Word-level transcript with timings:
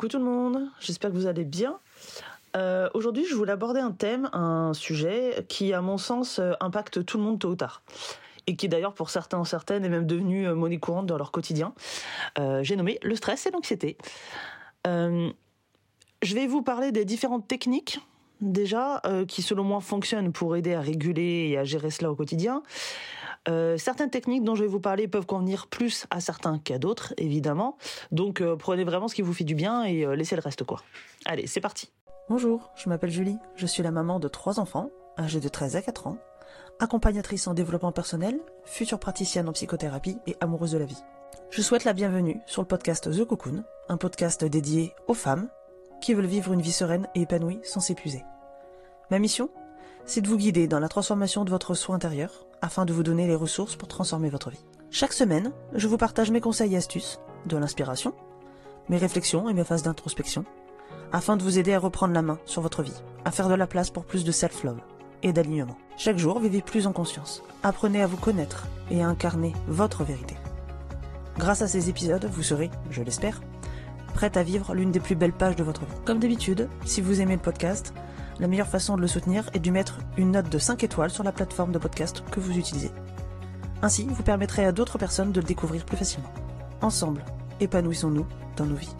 Coucou 0.00 0.12
tout 0.12 0.18
le 0.18 0.24
monde, 0.24 0.70
j'espère 0.80 1.10
que 1.10 1.14
vous 1.14 1.26
allez 1.26 1.44
bien. 1.44 1.78
Euh, 2.56 2.88
Aujourd'hui, 2.94 3.26
je 3.28 3.34
voulais 3.34 3.52
aborder 3.52 3.80
un 3.80 3.90
thème, 3.90 4.30
un 4.32 4.72
sujet 4.72 5.44
qui, 5.46 5.74
à 5.74 5.82
mon 5.82 5.98
sens, 5.98 6.38
euh, 6.38 6.52
impacte 6.60 7.04
tout 7.04 7.18
le 7.18 7.22
monde 7.22 7.38
tôt 7.38 7.50
ou 7.50 7.54
tard. 7.54 7.82
Et 8.46 8.56
qui, 8.56 8.70
d'ailleurs, 8.70 8.94
pour 8.94 9.10
certains 9.10 9.44
certaines, 9.44 9.84
est 9.84 9.90
même 9.90 10.06
devenu 10.06 10.48
euh, 10.48 10.54
monnaie 10.54 10.78
courante 10.78 11.04
dans 11.04 11.18
leur 11.18 11.32
quotidien. 11.32 11.74
J'ai 12.62 12.76
nommé 12.76 12.98
le 13.02 13.14
stress 13.14 13.44
et 13.44 13.50
l'anxiété. 13.50 13.98
Je 14.86 15.34
vais 16.34 16.46
vous 16.46 16.62
parler 16.62 16.92
des 16.92 17.04
différentes 17.04 17.46
techniques, 17.46 18.00
déjà, 18.40 19.02
qui, 19.28 19.42
selon 19.42 19.64
moi, 19.64 19.82
fonctionnent 19.82 20.32
pour 20.32 20.56
aider 20.56 20.72
à 20.72 20.80
réguler 20.80 21.48
et 21.50 21.58
à 21.58 21.64
gérer 21.64 21.90
cela 21.90 22.10
au 22.10 22.14
quotidien. 22.14 22.62
Euh, 23.48 23.78
certaines 23.78 24.10
techniques 24.10 24.44
dont 24.44 24.54
je 24.54 24.62
vais 24.62 24.68
vous 24.68 24.80
parler 24.80 25.08
peuvent 25.08 25.26
convenir 25.26 25.66
plus 25.66 26.06
à 26.10 26.20
certains 26.20 26.58
qu'à 26.58 26.78
d'autres, 26.78 27.14
évidemment. 27.16 27.76
Donc 28.12 28.40
euh, 28.40 28.56
prenez 28.56 28.84
vraiment 28.84 29.08
ce 29.08 29.14
qui 29.14 29.22
vous 29.22 29.32
fait 29.32 29.44
du 29.44 29.54
bien 29.54 29.84
et 29.84 30.04
euh, 30.04 30.14
laissez 30.14 30.36
le 30.36 30.42
reste, 30.42 30.64
quoi. 30.64 30.82
Allez, 31.24 31.46
c'est 31.46 31.60
parti. 31.60 31.90
Bonjour, 32.28 32.70
je 32.76 32.88
m'appelle 32.88 33.10
Julie, 33.10 33.38
je 33.56 33.66
suis 33.66 33.82
la 33.82 33.90
maman 33.90 34.20
de 34.20 34.28
trois 34.28 34.60
enfants, 34.60 34.90
âgés 35.18 35.40
de 35.40 35.48
13 35.48 35.76
à 35.76 35.82
4 35.82 36.06
ans, 36.06 36.18
accompagnatrice 36.78 37.46
en 37.48 37.54
développement 37.54 37.92
personnel, 37.92 38.38
future 38.64 39.00
praticienne 39.00 39.48
en 39.48 39.52
psychothérapie 39.52 40.18
et 40.26 40.36
amoureuse 40.40 40.72
de 40.72 40.78
la 40.78 40.84
vie. 40.84 41.02
Je 41.50 41.62
souhaite 41.62 41.84
la 41.84 41.92
bienvenue 41.92 42.40
sur 42.46 42.62
le 42.62 42.68
podcast 42.68 43.10
The 43.10 43.24
Cocoon, 43.24 43.64
un 43.88 43.96
podcast 43.96 44.44
dédié 44.44 44.94
aux 45.08 45.14
femmes 45.14 45.48
qui 46.00 46.14
veulent 46.14 46.26
vivre 46.26 46.52
une 46.52 46.62
vie 46.62 46.72
sereine 46.72 47.08
et 47.14 47.22
épanouie 47.22 47.60
sans 47.64 47.80
s'épuiser. 47.80 48.22
Ma 49.10 49.18
mission 49.18 49.50
C'est 50.06 50.20
de 50.20 50.28
vous 50.28 50.36
guider 50.36 50.66
dans 50.66 50.80
la 50.80 50.88
transformation 50.88 51.44
de 51.44 51.50
votre 51.50 51.74
soi 51.74 51.94
intérieur 51.94 52.46
afin 52.62 52.84
de 52.84 52.92
vous 52.92 53.02
donner 53.02 53.26
les 53.26 53.34
ressources 53.34 53.76
pour 53.76 53.88
transformer 53.88 54.28
votre 54.28 54.50
vie. 54.50 54.64
Chaque 54.90 55.12
semaine, 55.12 55.52
je 55.74 55.86
vous 55.86 55.96
partage 55.96 56.30
mes 56.30 56.40
conseils 56.40 56.74
et 56.74 56.76
astuces, 56.76 57.20
de 57.46 57.56
l'inspiration, 57.56 58.12
mes 58.88 58.98
réflexions 58.98 59.48
et 59.48 59.54
mes 59.54 59.64
phases 59.64 59.82
d'introspection, 59.82 60.44
afin 61.12 61.36
de 61.36 61.42
vous 61.42 61.58
aider 61.58 61.74
à 61.74 61.78
reprendre 61.78 62.14
la 62.14 62.22
main 62.22 62.38
sur 62.44 62.62
votre 62.62 62.82
vie, 62.82 63.02
à 63.24 63.30
faire 63.30 63.48
de 63.48 63.54
la 63.54 63.66
place 63.66 63.90
pour 63.90 64.04
plus 64.04 64.24
de 64.24 64.32
self-love 64.32 64.80
et 65.22 65.32
d'alignement. 65.32 65.76
Chaque 65.96 66.18
jour, 66.18 66.40
vivez 66.40 66.62
plus 66.62 66.86
en 66.86 66.92
conscience. 66.92 67.42
Apprenez 67.62 68.02
à 68.02 68.06
vous 68.06 68.16
connaître 68.16 68.66
et 68.90 69.02
à 69.02 69.08
incarner 69.08 69.52
votre 69.68 70.02
vérité. 70.02 70.36
Grâce 71.38 71.62
à 71.62 71.68
ces 71.68 71.88
épisodes, 71.88 72.28
vous 72.32 72.42
serez, 72.42 72.70
je 72.90 73.02
l'espère, 73.02 73.40
prête 74.14 74.36
à 74.36 74.42
vivre 74.42 74.74
l'une 74.74 74.90
des 74.90 75.00
plus 75.00 75.14
belles 75.14 75.32
pages 75.32 75.56
de 75.56 75.62
votre 75.62 75.82
vie. 75.82 76.00
Comme 76.04 76.18
d'habitude, 76.18 76.68
si 76.84 77.00
vous 77.00 77.20
aimez 77.20 77.36
le 77.36 77.42
podcast, 77.42 77.94
la 78.40 78.48
meilleure 78.48 78.66
façon 78.66 78.96
de 78.96 79.02
le 79.02 79.06
soutenir 79.06 79.44
est 79.52 79.58
de 79.58 79.70
mettre 79.70 79.98
une 80.16 80.32
note 80.32 80.48
de 80.48 80.58
5 80.58 80.82
étoiles 80.82 81.10
sur 81.10 81.22
la 81.22 81.30
plateforme 81.30 81.72
de 81.72 81.78
podcast 81.78 82.24
que 82.30 82.40
vous 82.40 82.56
utilisez. 82.56 82.90
Ainsi, 83.82 84.06
vous 84.08 84.22
permettrez 84.22 84.64
à 84.64 84.72
d'autres 84.72 84.96
personnes 84.96 85.30
de 85.30 85.40
le 85.40 85.46
découvrir 85.46 85.84
plus 85.84 85.98
facilement. 85.98 86.32
Ensemble, 86.80 87.22
épanouissons-nous 87.60 88.26
dans 88.56 88.64
nos 88.64 88.76
vies. 88.76 88.96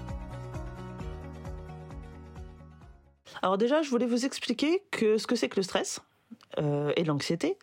Alors 3.40 3.56
déjà, 3.56 3.80
je 3.80 3.88
voulais 3.88 4.06
vous 4.06 4.26
expliquer 4.26 4.82
que 4.90 5.16
ce 5.16 5.26
que 5.26 5.36
c'est 5.36 5.48
que 5.48 5.56
le 5.56 5.62
stress 5.62 6.00
euh, 6.58 6.92
et 6.96 7.04
l'anxiété. 7.04 7.58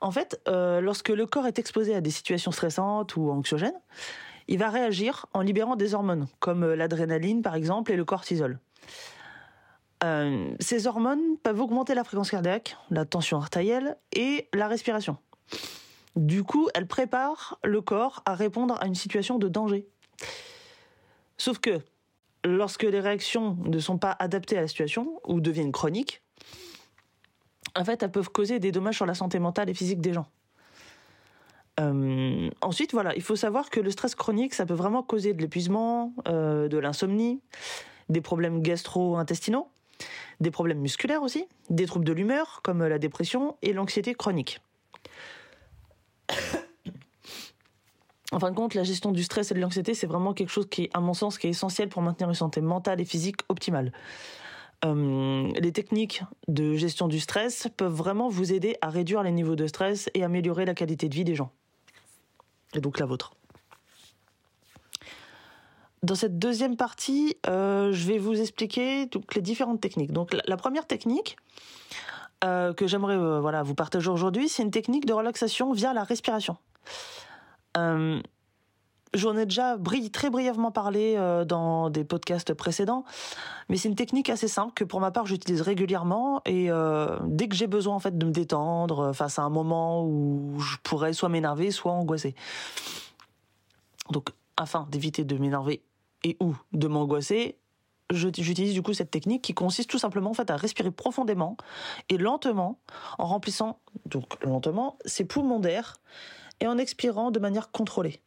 En 0.00 0.10
fait, 0.10 0.40
euh, 0.48 0.80
lorsque 0.80 1.10
le 1.10 1.26
corps 1.26 1.46
est 1.46 1.58
exposé 1.58 1.94
à 1.94 2.00
des 2.00 2.10
situations 2.10 2.52
stressantes 2.52 3.16
ou 3.16 3.30
anxiogènes, 3.30 3.78
il 4.48 4.58
va 4.58 4.70
réagir 4.70 5.26
en 5.34 5.42
libérant 5.42 5.76
des 5.76 5.94
hormones, 5.94 6.26
comme 6.40 6.64
euh, 6.64 6.74
l'adrénaline 6.74 7.42
par 7.42 7.54
exemple 7.54 7.92
et 7.92 7.96
le 7.96 8.06
cortisol. 8.06 8.58
Euh, 10.02 10.54
ces 10.58 10.86
hormones 10.86 11.36
peuvent 11.42 11.60
augmenter 11.60 11.94
la 11.94 12.04
fréquence 12.04 12.30
cardiaque, 12.30 12.76
la 12.90 13.04
tension 13.04 13.38
artérielle 13.38 13.96
et 14.12 14.48
la 14.52 14.66
respiration. 14.66 15.16
Du 16.16 16.42
coup, 16.42 16.68
elles 16.74 16.86
préparent 16.86 17.58
le 17.64 17.80
corps 17.80 18.22
à 18.26 18.34
répondre 18.34 18.76
à 18.80 18.86
une 18.86 18.94
situation 18.94 19.38
de 19.38 19.48
danger. 19.48 19.86
Sauf 21.38 21.58
que 21.58 21.80
lorsque 22.44 22.82
les 22.82 23.00
réactions 23.00 23.56
ne 23.64 23.78
sont 23.78 23.98
pas 23.98 24.14
adaptées 24.18 24.58
à 24.58 24.60
la 24.60 24.68
situation 24.68 25.20
ou 25.26 25.40
deviennent 25.40 25.72
chroniques, 25.72 26.22
en 27.74 27.84
fait, 27.84 28.02
elles 28.02 28.10
peuvent 28.10 28.30
causer 28.30 28.58
des 28.58 28.72
dommages 28.72 28.96
sur 28.96 29.06
la 29.06 29.14
santé 29.14 29.38
mentale 29.38 29.70
et 29.70 29.74
physique 29.74 30.00
des 30.00 30.12
gens. 30.12 30.26
Euh, 31.80 32.50
ensuite, 32.60 32.92
voilà, 32.92 33.14
il 33.16 33.22
faut 33.22 33.36
savoir 33.36 33.70
que 33.70 33.80
le 33.80 33.90
stress 33.90 34.14
chronique, 34.14 34.52
ça 34.52 34.66
peut 34.66 34.74
vraiment 34.74 35.02
causer 35.02 35.32
de 35.32 35.40
l'épuisement, 35.40 36.12
euh, 36.28 36.68
de 36.68 36.76
l'insomnie, 36.76 37.40
des 38.10 38.20
problèmes 38.20 38.60
gastro-intestinaux, 38.60 39.68
des 40.40 40.50
problèmes 40.50 40.80
musculaires 40.80 41.22
aussi, 41.22 41.46
des 41.70 41.86
troubles 41.86 42.04
de 42.04 42.12
l'humeur 42.12 42.60
comme 42.62 42.84
la 42.84 42.98
dépression 42.98 43.56
et 43.62 43.72
l'anxiété 43.72 44.14
chronique. 44.14 44.60
En 48.32 48.40
fin 48.40 48.50
de 48.50 48.56
compte, 48.56 48.72
la 48.74 48.82
gestion 48.82 49.12
du 49.12 49.22
stress 49.22 49.50
et 49.50 49.54
de 49.54 49.60
l'anxiété, 49.60 49.92
c'est 49.92 50.06
vraiment 50.06 50.32
quelque 50.32 50.48
chose 50.48 50.66
qui, 50.68 50.88
à 50.94 51.00
mon 51.00 51.12
sens, 51.12 51.36
qui 51.36 51.48
est 51.48 51.50
essentiel 51.50 51.90
pour 51.90 52.00
maintenir 52.00 52.30
une 52.30 52.34
santé 52.34 52.62
mentale 52.62 52.98
et 53.00 53.04
physique 53.04 53.42
optimale. 53.50 53.92
Euh, 54.84 55.52
les 55.60 55.70
techniques 55.70 56.22
de 56.48 56.74
gestion 56.74 57.08
du 57.08 57.20
stress 57.20 57.68
peuvent 57.76 57.92
vraiment 57.92 58.28
vous 58.28 58.52
aider 58.52 58.76
à 58.80 58.88
réduire 58.88 59.22
les 59.22 59.32
niveaux 59.32 59.54
de 59.54 59.66
stress 59.66 60.10
et 60.14 60.24
améliorer 60.24 60.64
la 60.64 60.74
qualité 60.74 61.10
de 61.10 61.14
vie 61.14 61.24
des 61.24 61.34
gens. 61.34 61.52
Et 62.74 62.80
donc 62.80 62.98
la 62.98 63.06
vôtre. 63.06 63.34
Dans 66.02 66.16
cette 66.16 66.36
deuxième 66.36 66.76
partie, 66.76 67.36
euh, 67.46 67.92
je 67.92 68.08
vais 68.08 68.18
vous 68.18 68.40
expliquer 68.40 69.06
donc, 69.06 69.36
les 69.36 69.40
différentes 69.40 69.80
techniques. 69.80 70.12
Donc 70.12 70.36
la, 70.46 70.56
première 70.56 70.84
technique 70.84 71.36
euh, 72.42 72.72
que 72.72 72.88
j'aimerais 72.88 73.16
euh, 73.16 73.38
voilà, 73.38 73.62
vous 73.62 73.76
partager 73.76 74.10
aujourd'hui, 74.10 74.48
c'est 74.48 74.64
une 74.64 74.72
technique 74.72 75.06
de 75.06 75.12
relaxation 75.12 75.72
via 75.72 75.92
la 75.92 76.02
respiration. 76.02 76.56
J'en 79.14 79.36
ai 79.36 79.44
déjà 79.44 79.76
bri 79.76 80.10
très 80.10 80.30
brièvement 80.30 80.72
parlé 80.72 81.16
dans 81.46 81.90
des 81.90 82.02
podcasts 82.02 82.54
précédents, 82.54 83.04
mais 83.68 83.76
c'est 83.76 83.88
une 83.88 83.94
technique 83.94 84.30
assez 84.30 84.48
simple 84.48 84.72
que 84.72 84.84
pour 84.84 85.00
ma 85.00 85.10
part 85.10 85.26
j'utilise 85.26 85.60
régulièrement 85.60 86.40
et 86.46 86.70
dès 87.24 87.48
que 87.48 87.54
j'ai 87.54 87.66
besoin 87.66 87.94
en 87.94 87.98
fait 87.98 88.16
de 88.16 88.26
me 88.26 88.30
détendre 88.30 89.12
face 89.12 89.38
à 89.38 89.42
un 89.42 89.50
moment 89.50 90.02
où 90.02 90.58
je 90.60 90.76
pourrais 90.82 91.12
soit 91.12 91.28
m'énerver, 91.28 91.70
soit 91.70 91.92
angoisser. 91.92 92.34
Donc 94.10 94.30
afin 94.56 94.86
d'éviter 94.90 95.24
de 95.24 95.36
m'énerver 95.36 95.82
et 96.24 96.36
ou 96.40 96.56
de 96.72 96.88
m'angoisser, 96.88 97.58
j'utilise 98.10 98.74
du 98.74 98.82
coup 98.82 98.92
cette 98.92 99.10
technique 99.10 99.42
qui 99.42 99.54
consiste 99.54 99.90
tout 99.90 99.98
simplement 99.98 100.30
en 100.30 100.34
fait 100.34 100.50
à 100.50 100.56
respirer 100.56 100.90
profondément 100.90 101.56
et 102.08 102.18
lentement 102.18 102.78
en 103.18 103.26
remplissant 103.26 103.80
donc 104.06 104.42
lentement 104.44 104.98
ses 105.04 105.24
poumons 105.24 105.60
d'air 105.60 105.96
et 106.60 106.66
en 106.66 106.78
expirant 106.78 107.30
de 107.30 107.38
manière 107.38 107.70
contrôlée. 107.70 108.20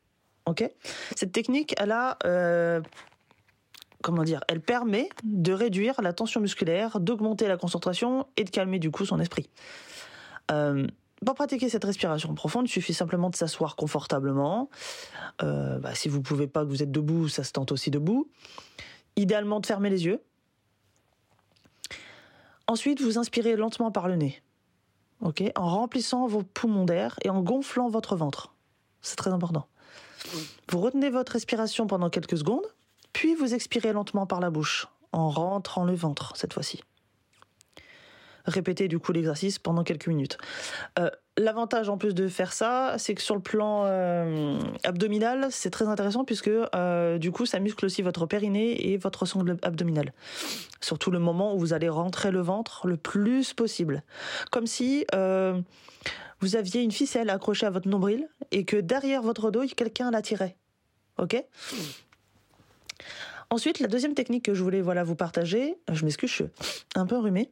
Ok? 0.46 0.70
Cette 1.16 1.32
technique, 1.32 1.74
elle 1.78 1.92
a 1.92 2.18
euh, 2.26 2.82
comment 4.02 4.24
dire 4.24 4.42
Elle 4.48 4.62
permet 4.62 5.10
de 5.24 5.52
réduire 5.54 6.02
la 6.02 6.14
tension 6.14 6.42
musculaire, 6.42 7.00
d'augmenter 7.00 7.48
la 7.48 7.58
concentration 7.58 8.28
et 8.38 8.44
de 8.44 8.50
calmer 8.50 8.80
du 8.80 8.92
coup 8.92 9.06
son 9.06 9.20
esprit. 9.20 9.50
Euh, 10.52 10.86
pour 11.26 11.36
pratiquer 11.36 11.70
cette 11.70 11.84
respiration 11.84 12.34
profonde, 12.36 12.68
il 12.68 12.72
suffit 12.72 12.94
simplement 12.94 13.30
de 13.30 13.36
s'asseoir 13.36 13.76
confortablement. 13.76 14.70
Euh, 15.42 15.80
bah, 15.80 15.96
si 15.96 16.08
vous 16.08 16.22
pouvez 16.22 16.48
pas, 16.48 16.64
que 16.64 16.70
vous 16.70 16.84
êtes 16.84 16.92
debout, 16.92 17.28
ça 17.28 17.44
se 17.44 17.52
tente 17.52 17.72
aussi 17.72 17.92
debout. 17.92 18.30
Idéalement 19.16 19.60
de 19.60 19.66
fermer 19.66 19.90
les 19.90 20.06
yeux. 20.06 20.22
Ensuite, 22.68 23.02
vous 23.02 23.18
inspirez 23.18 23.56
lentement 23.56 23.92
par 23.92 24.08
le 24.08 24.16
nez. 24.16 24.42
En 25.56 25.70
remplissant 25.70 26.28
vos 26.28 26.44
poumons 26.44 26.86
d'air 26.86 27.18
et 27.24 27.30
en 27.30 27.42
gonflant 27.42 27.90
votre 27.90 28.16
ventre. 28.16 28.54
C'est 29.02 29.16
très 29.16 29.32
important. 29.32 29.68
Vous 30.70 30.80
retenez 30.80 31.10
votre 31.10 31.34
respiration 31.34 31.88
pendant 31.88 32.10
quelques 32.10 32.38
secondes, 32.38 32.66
puis 33.14 33.36
vous 33.36 33.54
expirez 33.54 33.94
lentement 33.94 34.26
par 34.26 34.40
la 34.40 34.50
bouche, 34.50 34.88
en 35.12 35.30
rentrant 35.30 35.86
le 35.86 35.94
ventre 35.94 36.34
cette 36.36 36.54
fois-ci. 36.54 36.82
Répétez 38.46 38.88
du 38.88 39.00
coup 39.00 39.12
l'exercice 39.12 39.60
pendant 39.60 39.84
quelques 39.84 40.08
minutes. 40.08 40.38
Euh, 41.00 41.10
L'avantage 41.38 41.90
en 41.90 41.98
plus 41.98 42.16
de 42.16 42.30
faire 42.30 42.54
ça, 42.54 42.96
c'est 42.98 43.14
que 43.14 43.22
sur 43.22 43.36
le 43.36 43.42
plan 43.42 43.84
euh, 43.86 44.58
abdominal, 44.86 45.48
c'est 45.50 45.70
très 45.70 45.86
intéressant 45.86 46.24
puisque 46.24 46.48
euh, 46.48 47.18
du 47.18 47.34
coup 47.34 47.46
ça 47.46 47.60
muscle 47.60 47.86
aussi 47.86 48.02
votre 48.02 48.26
périnée 48.26 48.90
et 48.90 48.96
votre 48.96 49.26
sangle 49.26 49.58
abdominal. 49.62 50.14
Surtout 50.80 51.12
le 51.12 51.20
moment 51.20 51.54
où 51.54 51.60
vous 51.60 51.74
allez 51.74 51.90
rentrer 51.90 52.32
le 52.32 52.40
ventre 52.40 52.88
le 52.88 52.96
plus 52.96 53.54
possible. 53.54 54.02
Comme 54.50 54.66
si 54.66 55.06
vous 56.40 56.56
aviez 56.56 56.84
une 56.84 56.92
ficelle 56.92 57.30
accrochée 57.30 57.66
à 57.66 57.70
votre 57.70 57.90
nombril 57.90 58.30
et 58.52 58.64
que 58.64 58.78
derrière 58.78 59.22
votre 59.22 59.52
dos, 59.52 59.64
quelqu'un 59.76 60.12
la 60.12 60.22
tirait. 60.22 60.56
Ok? 61.18 61.44
Ensuite, 63.50 63.80
la 63.80 63.88
deuxième 63.88 64.14
technique 64.14 64.46
que 64.46 64.54
je 64.54 64.64
voulais 64.64 64.82
voilà, 64.82 65.04
vous 65.04 65.16
partager, 65.16 65.78
je 65.92 66.04
m'excuse, 66.04 66.30
je 66.30 66.36
suis 66.36 66.46
un 66.96 67.06
peu 67.06 67.16
enrhumée. 67.16 67.50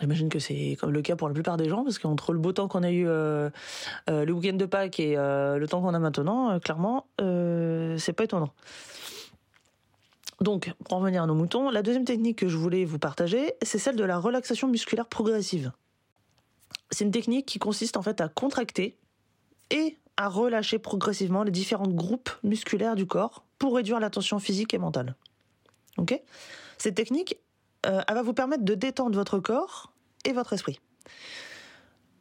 J'imagine 0.00 0.28
que 0.28 0.38
c'est 0.38 0.76
le 0.86 1.02
cas 1.02 1.16
pour 1.16 1.28
la 1.28 1.34
plupart 1.34 1.56
des 1.56 1.68
gens, 1.68 1.82
parce 1.82 1.98
qu'entre 1.98 2.32
le 2.32 2.38
beau 2.38 2.52
temps 2.52 2.68
qu'on 2.68 2.84
a 2.84 2.90
eu 2.90 3.08
euh, 3.08 3.50
euh, 4.08 4.24
le 4.24 4.32
week-end 4.32 4.56
de 4.56 4.64
Pâques 4.64 5.00
et 5.00 5.16
euh, 5.16 5.58
le 5.58 5.66
temps 5.66 5.80
qu'on 5.80 5.94
a 5.94 5.98
maintenant, 5.98 6.58
clairement, 6.60 7.06
c'est 7.18 8.12
pas 8.12 8.24
étonnant. 8.24 8.50
Donc, 10.40 10.72
pour 10.84 10.96
en 10.96 11.00
revenir 11.00 11.24
à 11.24 11.26
nos 11.26 11.34
moutons, 11.34 11.68
la 11.68 11.82
deuxième 11.82 12.04
technique 12.04 12.38
que 12.38 12.48
je 12.48 12.56
voulais 12.56 12.84
vous 12.84 13.00
partager, 13.00 13.54
c'est 13.62 13.78
celle 13.78 13.96
de 13.96 14.04
la 14.04 14.18
relaxation 14.18 14.68
musculaire 14.68 15.06
progressive. 15.06 15.72
C'est 16.90 17.04
une 17.04 17.10
technique 17.10 17.46
qui 17.46 17.58
consiste 17.58 17.96
en 17.96 18.02
fait 18.02 18.20
à 18.20 18.28
contracter 18.28 18.96
et 19.70 19.98
à 20.16 20.28
relâcher 20.28 20.78
progressivement 20.78 21.42
les 21.42 21.50
différents 21.50 21.88
groupes 21.88 22.30
musculaires 22.44 22.94
du 22.94 23.04
corps 23.04 23.44
pour 23.58 23.74
réduire 23.74 23.98
la 23.98 24.10
tension 24.10 24.38
physique 24.38 24.74
et 24.74 24.78
mentale. 24.78 25.16
Ok? 25.96 26.20
Cette 26.78 26.94
technique, 26.94 27.38
euh, 27.86 28.00
elle 28.06 28.14
va 28.14 28.22
vous 28.22 28.34
permettre 28.34 28.64
de 28.64 28.74
détendre 28.74 29.16
votre 29.16 29.38
corps 29.38 29.92
et 30.24 30.32
votre 30.32 30.52
esprit. 30.52 30.80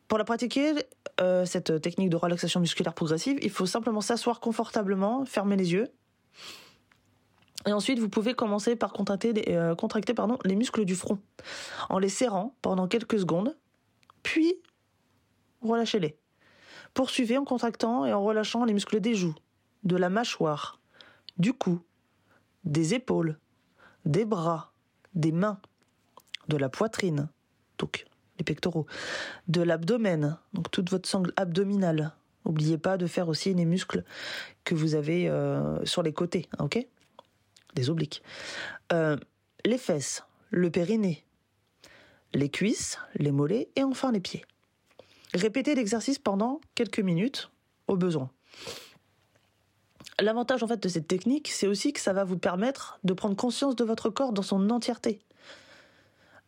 Pour 0.07 0.18
la 0.18 0.24
pratiquer, 0.24 0.74
euh, 1.19 1.45
cette 1.45 1.81
technique 1.81 2.09
de 2.09 2.15
relaxation 2.15 2.59
musculaire 2.59 2.94
progressive, 2.94 3.38
il 3.42 3.50
faut 3.50 3.65
simplement 3.65 4.01
s'asseoir 4.01 4.39
confortablement, 4.39 5.25
fermer 5.25 5.57
les 5.57 5.74
yeux. 5.74 5.88
Et 7.65 7.74
ensuite, 7.74 8.00
vous 8.00 8.07
pouvez 8.07 8.33
commencer 8.33 8.75
par 8.75 8.94
contracter, 8.94 9.33
euh, 9.50 9.75
les 10.45 10.56
muscles 10.56 10.86
du 10.86 10.95
front 10.95 11.19
en 11.89 12.00
les 12.00 12.09
serrant 12.09 12.56
pendant 12.62 12.88
quelques 12.88 13.19
secondes, 13.19 13.57
puis 14.24 14.56
relâchez-les. 15.62 16.18
Poursuivez 16.94 17.38
en 17.38 17.44
contractant 17.44 18.06
et 18.06 18.13
en 18.13 18.24
relâchant 18.24 18.63
les 18.63 18.74
muscles 18.74 19.01
des 19.01 19.15
joues, 19.15 19.36
de 19.83 19.98
la 19.98 20.09
mâchoire, 20.09 20.80
du 21.38 21.51
cou, 21.51 21.81
des 22.63 22.94
épaules, 22.94 23.38
des 24.06 24.24
bras, 24.24 24.71
des 25.18 25.31
mains, 25.31 25.60
de 26.48 26.56
la 26.56 26.69
poitrine, 26.69 27.28
donc 27.78 28.06
les 28.38 28.46
pectoraux, 28.46 28.86
de 29.48 29.62
l'abdomen, 29.62 30.38
donc 30.54 30.72
toute 30.72 30.90
votre 30.90 31.10
sangle 31.10 31.34
abdominale. 31.36 32.14
N'oubliez 32.46 32.78
pas 32.78 32.98
de 32.98 33.08
faire 33.08 33.28
aussi 33.28 33.54
les 33.54 33.66
muscles 33.66 34.06
que 34.64 34.75
vous 34.75 34.96
avez 34.96 35.28
euh, 35.28 35.84
sur 35.86 36.04
les 36.04 36.14
côtés, 36.14 36.48
hein, 36.58 36.66
ok? 36.66 36.88
Les 37.75 37.90
obliques. 37.90 38.24
Euh, 38.94 39.18
les 39.66 39.78
fesses, 39.78 40.24
le 40.50 40.72
périnée, 40.72 41.25
les 42.34 42.50
cuisses, 42.50 42.98
les 43.16 43.31
mollets 43.31 43.69
et 43.75 43.84
enfin 43.84 44.12
les 44.12 44.22
pieds. 44.22 44.46
Répétez 45.34 45.75
l'exercice 45.75 46.19
pendant 46.19 46.62
quelques 46.74 47.00
minutes 47.00 47.52
au 47.88 47.98
besoin. 47.98 48.31
L'avantage 50.19 50.64
en 50.64 50.68
fait 50.68 50.81
de 50.81 50.90
cette 50.90 51.08
technique, 51.08 51.50
c'est 51.50 51.68
aussi 51.68 51.94
que 51.94 52.00
ça 52.00 52.12
va 52.12 52.24
vous 52.24 52.38
permettre 52.38 53.00
de 53.04 53.14
prendre 53.14 53.36
conscience 53.36 53.75
de 53.75 53.84
votre 53.84 54.10
corps 54.10 54.34
dans 54.34 54.42
son 54.42 54.69
entièreté. 54.69 55.19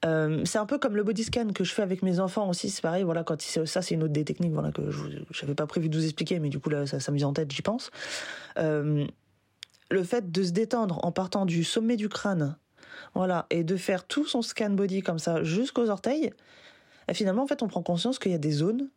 Euh, 0.05 0.43
c'est 0.45 0.57
un 0.57 0.65
peu 0.65 0.77
comme 0.77 0.95
le 0.95 1.03
body 1.03 1.25
scan 1.25 1.49
que 1.53 1.63
je 1.63 1.73
fais 1.73 1.81
avec 1.81 2.03
mes 2.03 2.19
enfants 2.19 2.49
aussi. 2.49 2.69
C'est 2.69 2.81
pareil, 2.81 3.03
voilà, 3.03 3.23
quand 3.23 3.41
ça 3.41 3.81
c'est 3.81 3.95
une 3.95 4.03
autre 4.03 4.13
des 4.13 4.23
techniques, 4.23 4.53
voilà 4.53 4.71
que 4.71 4.89
je 4.89 5.41
n'avais 5.41 5.55
pas 5.55 5.67
prévu 5.67 5.89
de 5.89 5.97
vous 5.97 6.05
expliquer, 6.05 6.39
mais 6.39 6.49
du 6.49 6.59
coup 6.59 6.69
là 6.69 6.87
ça, 6.87 6.99
ça 6.99 7.11
me 7.11 7.17
vient 7.17 7.27
en 7.27 7.33
tête, 7.33 7.51
j'y 7.51 7.61
pense. 7.61 7.91
Euh, 8.57 9.05
le 9.91 10.03
fait 10.03 10.31
de 10.31 10.43
se 10.43 10.51
détendre 10.51 11.03
en 11.03 11.11
partant 11.11 11.45
du 11.45 11.63
sommet 11.63 11.97
du 11.97 12.09
crâne, 12.09 12.57
voilà, 13.13 13.45
et 13.49 13.63
de 13.63 13.75
faire 13.75 14.05
tout 14.05 14.25
son 14.25 14.41
scan 14.41 14.69
body 14.69 15.01
comme 15.01 15.19
ça 15.19 15.43
jusqu'aux 15.43 15.89
orteils, 15.89 16.31
et 17.07 17.13
finalement 17.13 17.43
en 17.43 17.47
fait 17.47 17.61
on 17.61 17.67
prend 17.67 17.83
conscience 17.83 18.19
qu'il 18.19 18.31
y 18.31 18.35
a 18.35 18.39
des 18.39 18.51
zones 18.51 18.89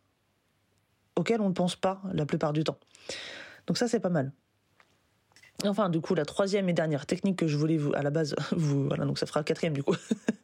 auxquelles 1.15 1.41
on 1.41 1.49
ne 1.49 1.53
pense 1.53 1.75
pas 1.75 2.01
la 2.13 2.25
plupart 2.25 2.53
du 2.53 2.63
temps. 2.63 2.77
Donc 3.67 3.77
ça 3.77 3.87
c'est 3.87 3.99
pas 3.99 4.09
mal. 4.09 4.31
Enfin, 5.65 5.89
du 5.89 6.01
coup, 6.01 6.15
la 6.15 6.25
troisième 6.25 6.67
et 6.67 6.73
dernière 6.73 7.05
technique 7.05 7.37
que 7.37 7.47
je 7.47 7.57
voulais 7.57 7.77
vous, 7.77 7.93
à 7.93 8.01
la 8.01 8.09
base, 8.09 8.35
vous, 8.51 8.87
voilà, 8.87 9.05
donc 9.05 9.17
ça 9.17 9.25
fera 9.25 9.43
quatrième 9.43 9.73
du 9.73 9.83
coup, 9.83 9.95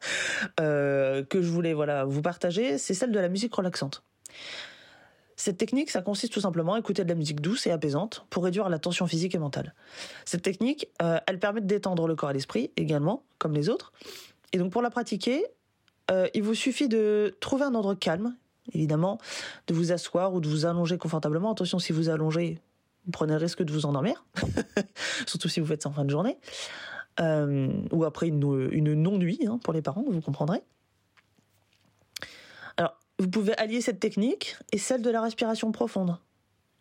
euh, 0.60 1.24
que 1.24 1.42
je 1.42 1.48
voulais 1.48 1.74
voilà 1.74 2.04
vous 2.04 2.22
partager, 2.22 2.78
c'est 2.78 2.94
celle 2.94 3.12
de 3.12 3.18
la 3.18 3.28
musique 3.28 3.54
relaxante. 3.54 4.02
Cette 5.36 5.56
technique, 5.56 5.90
ça 5.90 6.02
consiste 6.02 6.34
tout 6.34 6.40
simplement 6.40 6.74
à 6.74 6.78
écouter 6.78 7.02
de 7.02 7.08
la 7.08 7.14
musique 7.14 7.40
douce 7.40 7.66
et 7.66 7.70
apaisante 7.70 8.26
pour 8.28 8.44
réduire 8.44 8.68
la 8.68 8.78
tension 8.78 9.06
physique 9.06 9.34
et 9.34 9.38
mentale. 9.38 9.74
Cette 10.26 10.42
technique, 10.42 10.88
euh, 11.00 11.18
elle 11.26 11.38
permet 11.38 11.62
de 11.62 11.66
détendre 11.66 12.06
le 12.06 12.14
corps 12.14 12.30
et 12.30 12.34
l'esprit 12.34 12.70
également, 12.76 13.22
comme 13.38 13.54
les 13.54 13.70
autres. 13.70 13.92
Et 14.52 14.58
donc 14.58 14.70
pour 14.70 14.82
la 14.82 14.90
pratiquer, 14.90 15.46
euh, 16.10 16.28
il 16.34 16.42
vous 16.42 16.54
suffit 16.54 16.88
de 16.88 17.34
trouver 17.40 17.64
un 17.64 17.74
endroit 17.74 17.96
calme, 17.96 18.36
évidemment, 18.74 19.18
de 19.66 19.72
vous 19.72 19.92
asseoir 19.92 20.34
ou 20.34 20.40
de 20.40 20.48
vous 20.48 20.66
allonger 20.66 20.98
confortablement. 20.98 21.52
Attention, 21.52 21.78
si 21.78 21.92
vous 21.92 22.10
allongez, 22.10 22.58
vous 23.04 23.12
prenez 23.12 23.32
le 23.32 23.38
risque 23.38 23.62
de 23.62 23.72
vous 23.72 23.86
endormir, 23.86 24.24
surtout 25.26 25.48
si 25.48 25.60
vous 25.60 25.66
faites 25.66 25.82
ça 25.82 25.88
en 25.88 25.92
fin 25.92 26.04
de 26.04 26.10
journée, 26.10 26.38
euh, 27.20 27.68
ou 27.92 28.04
après 28.04 28.28
une, 28.28 28.94
non-nuit 28.94 29.40
hein, 29.46 29.58
pour 29.62 29.72
les 29.72 29.82
parents, 29.82 30.04
vous 30.08 30.20
comprendrez. 30.20 30.62
Alors, 32.76 32.96
vous 33.18 33.28
pouvez 33.28 33.56
allier 33.56 33.80
cette 33.80 34.00
technique 34.00 34.56
et 34.72 34.78
celle 34.78 35.02
de 35.02 35.10
la 35.10 35.20
respiration 35.20 35.72
profonde, 35.72 36.16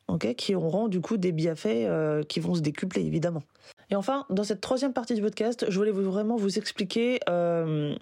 ok, 0.07 0.35
qui 0.35 0.55
auront 0.55 0.87
du 0.87 1.01
coup 1.01 1.17
des 1.17 1.31
bienfaits 1.31 1.67
euh, 1.67 2.23
qui 2.23 2.39
vont 2.39 2.55
se 2.55 2.61
décupler 2.61 3.03
évidemment. 3.03 3.43
Et 3.89 3.95
enfin, 3.95 4.25
dans 4.29 4.43
cette 4.43 4.61
troisième 4.61 4.93
partie 4.93 5.15
du 5.15 5.21
podcast, 5.21 5.65
je 5.67 5.77
voulais 5.77 5.91
vraiment 5.91 6.35
vous 6.35 6.57
expliquer 6.57 7.19
euh, 7.27 7.95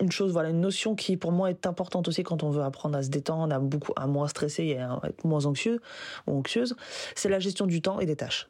une 0.00 0.12
chose, 0.12 0.32
voilà, 0.32 0.50
une 0.50 0.60
notion 0.60 0.94
qui 0.94 1.16
pour 1.16 1.32
moi 1.32 1.50
est 1.50 1.66
importante 1.66 2.08
aussi 2.08 2.22
quand 2.22 2.42
on 2.42 2.50
veut 2.50 2.62
apprendre 2.62 2.96
à 2.96 3.02
se 3.02 3.08
détendre, 3.08 3.54
à 3.54 3.58
beaucoup, 3.58 3.92
à 3.96 4.06
moins 4.06 4.28
stresser 4.28 4.64
et 4.64 4.78
à 4.78 5.00
être 5.04 5.24
moins 5.24 5.46
anxieux 5.46 5.80
ou 6.26 6.38
anxieuse, 6.38 6.76
c'est 7.14 7.28
la 7.28 7.38
gestion 7.38 7.66
du 7.66 7.82
temps 7.82 8.00
et 8.00 8.06
des 8.06 8.16
tâches. 8.16 8.48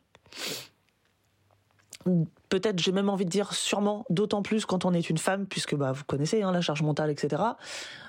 Peut-être, 2.49 2.79
j'ai 2.79 2.93
même 2.93 3.11
envie 3.11 3.27
de 3.27 3.31
dire 3.31 3.53
sûrement, 3.53 4.07
d'autant 4.09 4.43
plus 4.43 4.65
quand 4.65 4.85
on 4.85 4.95
est 4.95 5.11
une 5.11 5.19
femme, 5.19 5.47
puisque 5.47 5.75
bah, 5.75 5.93
vous 5.93 6.05
connaissez 6.05 6.43
hein, 6.43 6.51
la 6.51 6.63
charge 6.63 6.83
mentale, 6.83 7.11
etc. 7.11 7.43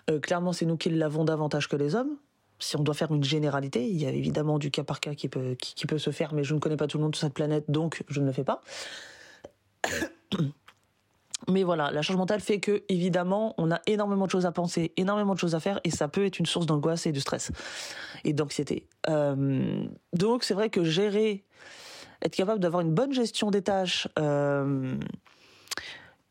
Euh, 0.09 0.19
clairement, 0.19 0.53
c'est 0.53 0.65
nous 0.65 0.77
qui 0.77 0.89
l'avons 0.89 1.25
davantage 1.25 1.67
que 1.67 1.75
les 1.75 1.95
hommes. 1.95 2.15
Si 2.57 2.77
on 2.77 2.83
doit 2.83 2.93
faire 2.93 3.11
une 3.11 3.23
généralité, 3.23 3.85
il 3.85 3.99
y 3.99 4.05
a 4.05 4.11
évidemment 4.11 4.59
du 4.59 4.71
cas 4.71 4.83
par 4.83 4.99
cas 4.99 5.15
qui 5.15 5.27
peut, 5.27 5.55
qui, 5.55 5.73
qui 5.73 5.87
peut 5.87 5.97
se 5.97 6.11
faire, 6.11 6.33
mais 6.33 6.43
je 6.43 6.53
ne 6.53 6.59
connais 6.59 6.77
pas 6.77 6.87
tout 6.87 6.97
le 6.97 7.03
monde 7.03 7.15
sur 7.15 7.25
cette 7.25 7.33
planète, 7.33 7.65
donc 7.69 8.03
je 8.07 8.21
ne 8.21 8.27
le 8.27 8.31
fais 8.31 8.43
pas. 8.43 8.61
Mais 11.49 11.63
voilà, 11.63 11.91
la 11.91 12.01
charge 12.01 12.17
mentale 12.17 12.39
fait 12.39 12.59
que, 12.59 12.83
évidemment, 12.89 13.53
on 13.57 13.71
a 13.71 13.79
énormément 13.87 14.25
de 14.25 14.31
choses 14.31 14.45
à 14.45 14.51
penser, 14.51 14.93
énormément 14.97 15.33
de 15.33 15.39
choses 15.39 15.55
à 15.55 15.59
faire, 15.59 15.79
et 15.83 15.89
ça 15.89 16.07
peut 16.07 16.25
être 16.25 16.39
une 16.39 16.45
source 16.45 16.65
d'angoisse 16.65 17.05
et 17.05 17.11
de 17.11 17.19
stress 17.19 17.51
et 18.23 18.33
d'anxiété. 18.33 18.87
Euh, 19.09 19.83
donc, 20.13 20.43
c'est 20.43 20.53
vrai 20.53 20.69
que 20.69 20.83
gérer, 20.83 21.43
être 22.21 22.35
capable 22.35 22.59
d'avoir 22.59 22.81
une 22.81 22.93
bonne 22.93 23.13
gestion 23.13 23.51
des 23.51 23.61
tâches 23.61 24.07
euh, 24.19 24.95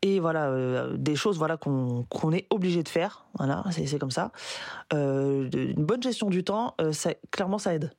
et 0.03 0.19
voilà 0.19 0.47
euh, 0.47 0.95
des 0.97 1.15
choses 1.15 1.37
voilà 1.37 1.57
qu'on 1.57 2.31
est 2.31 2.47
obligé 2.49 2.81
de 2.81 2.89
faire, 2.89 3.25
voilà, 3.37 3.63
c'est 3.71 3.99
comme 3.99 4.11
ça. 4.11 4.31
Une 4.91 5.73
bonne 5.77 6.01
gestion 6.01 6.29
du 6.29 6.43
temps, 6.43 6.75
clairement, 7.31 7.57
ça 7.57 7.75
aide. 7.75 7.91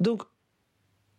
Donc 0.00 0.22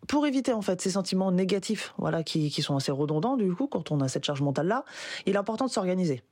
pour 0.08 0.26
éviter 0.26 0.54
en 0.54 0.62
fait 0.62 0.82
ces 0.82 0.92
sentiments 0.92 1.32
négatifs, 1.32 1.94
voilà, 1.98 2.24
qui, 2.24 2.50
sont 2.62 2.76
assez 2.76 2.92
redondants 2.92 3.38
du 3.38 3.54
coup 3.54 3.68
quand 3.68 3.92
on 3.92 4.02
a 4.02 4.08
cette 4.08 4.26
charge 4.26 4.42
mentale 4.42 4.68
là, 4.68 4.86
il 5.26 5.36
est 5.36 5.38
important 5.38 5.66
de 5.66 5.72
s'organiser, 5.72 6.24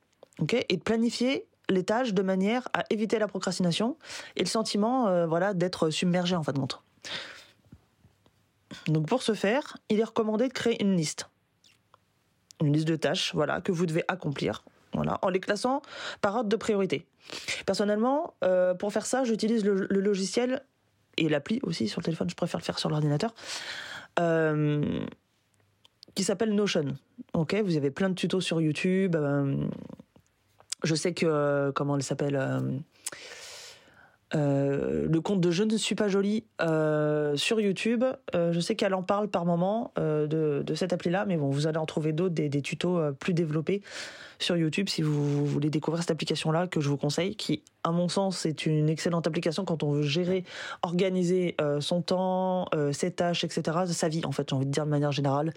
et 0.70 0.78
de 0.78 0.82
planifier 0.82 1.46
les 1.70 1.84
tâches 1.84 2.14
de 2.14 2.22
manière 2.22 2.68
à 2.74 2.84
éviter 2.90 3.20
la 3.20 3.28
procrastination 3.28 3.98
et 4.36 4.42
le 4.42 4.50
sentiment, 4.50 5.08
euh, 5.08 5.26
voilà, 5.26 5.54
d'être 5.54 5.90
submergé 5.90 6.36
en 6.36 6.44
fin 6.44 6.54
de 6.54 6.60
compte. 6.60 6.82
Donc 8.88 9.08
pour 9.08 9.24
ce 9.24 9.34
faire, 9.34 9.78
il 9.90 10.00
est 10.00 10.04
recommandé 10.04 10.48
de 10.48 10.54
créer 10.54 10.82
une 10.82 10.96
liste, 10.96 11.30
une 12.62 12.74
liste 12.74 12.88
de 12.88 12.96
tâches, 12.96 13.34
voilà, 13.34 13.62
que 13.62 13.72
vous 13.72 13.86
devez 13.86 14.04
accomplir, 14.08 14.64
en 14.94 15.30
les 15.30 15.40
classant 15.40 15.82
par 16.22 16.36
ordre 16.36 16.50
de 16.50 16.56
priorité. 16.56 17.06
Personnellement, 17.66 18.36
euh, 18.44 18.74
pour 18.74 18.94
faire 18.94 19.06
ça, 19.06 19.24
j'utilise 19.24 19.66
le 19.66 20.00
logiciel 20.00 20.64
et 21.18 21.30
l'appli 21.30 21.60
aussi 21.64 21.88
sur 21.88 22.02
le 22.02 22.06
téléphone, 22.06 22.30
je 22.30 22.36
préfère 22.36 22.60
le 22.60 22.66
faire 22.66 22.80
sur 22.80 22.90
l'ordinateur, 22.90 23.34
euh, 24.20 25.06
qui 26.14 26.24
s'appelle 26.24 26.54
Notion. 26.54 26.96
Ok, 27.34 27.56
vous 27.64 27.78
avez 27.78 27.92
plein 27.92 28.10
de 28.10 28.16
tutos 28.16 28.42
sur 28.42 28.62
YouTube. 28.62 29.16
Euh, 29.16 29.68
je 30.84 30.96
sais 30.96 31.14
que, 31.14 31.26
euh, 31.26 31.72
comment 31.72 31.96
elle 31.96 32.04
s'appelle 32.04 32.36
euh, 34.36 35.08
le 35.10 35.22
compte 35.22 35.40
de 35.40 35.52
Je 35.52 35.64
ne 35.64 35.78
suis 35.78 35.96
pas 35.96 36.08
jolie 36.08 36.44
euh, 36.62 37.36
sur 37.36 37.60
YouTube. 37.62 38.04
Euh, 38.34 38.52
je 38.52 38.60
sais 38.60 38.76
qu'elle 38.76 38.94
en 38.94 39.04
parle 39.04 39.30
par 39.30 39.46
moment 39.46 39.94
de, 39.96 40.64
de, 40.66 40.76
cette 40.76 40.94
appli-là, 40.94 41.26
mais 41.26 41.38
bon, 41.38 41.50
vous 41.50 41.68
allez 41.68 41.78
en 41.78 41.86
trouver 41.86 42.12
d'autres, 42.12 42.36
des, 42.36 42.62
tutos 42.62 43.14
plus 43.14 43.34
développés 43.34 43.82
sur 44.40 44.58
YouTube 44.58 44.90
si 44.90 45.02
vous, 45.02 45.46
voulez 45.46 45.70
découvrir 45.70 46.02
cette 46.02 46.12
application-là 46.12 46.68
que 46.68 46.82
je 46.82 46.90
vous 46.90 46.98
conseille, 46.98 47.36
qui, 47.36 47.64
à 47.84 47.92
mon 47.92 48.10
sens, 48.10 48.46
est 48.46 48.66
une 48.66 48.90
excellente 48.90 49.28
application 49.28 49.64
quand 49.64 49.84
on 49.84 49.92
veut 49.92 50.02
gérer, 50.02 50.44
organiser 50.82 51.56
son 51.80 52.02
temps, 52.02 52.68
ses 52.92 53.12
tâches, 53.12 53.46
etc., 53.46 53.78
sa 53.88 54.10
vie, 54.10 54.26
en 54.26 54.32
fait, 54.32 54.50
j'ai 54.50 54.56
envie 54.56 54.66
de 54.66 54.72
dire 54.72 54.86
de 54.86 54.92
manière 54.92 55.14
générale. 55.14 55.54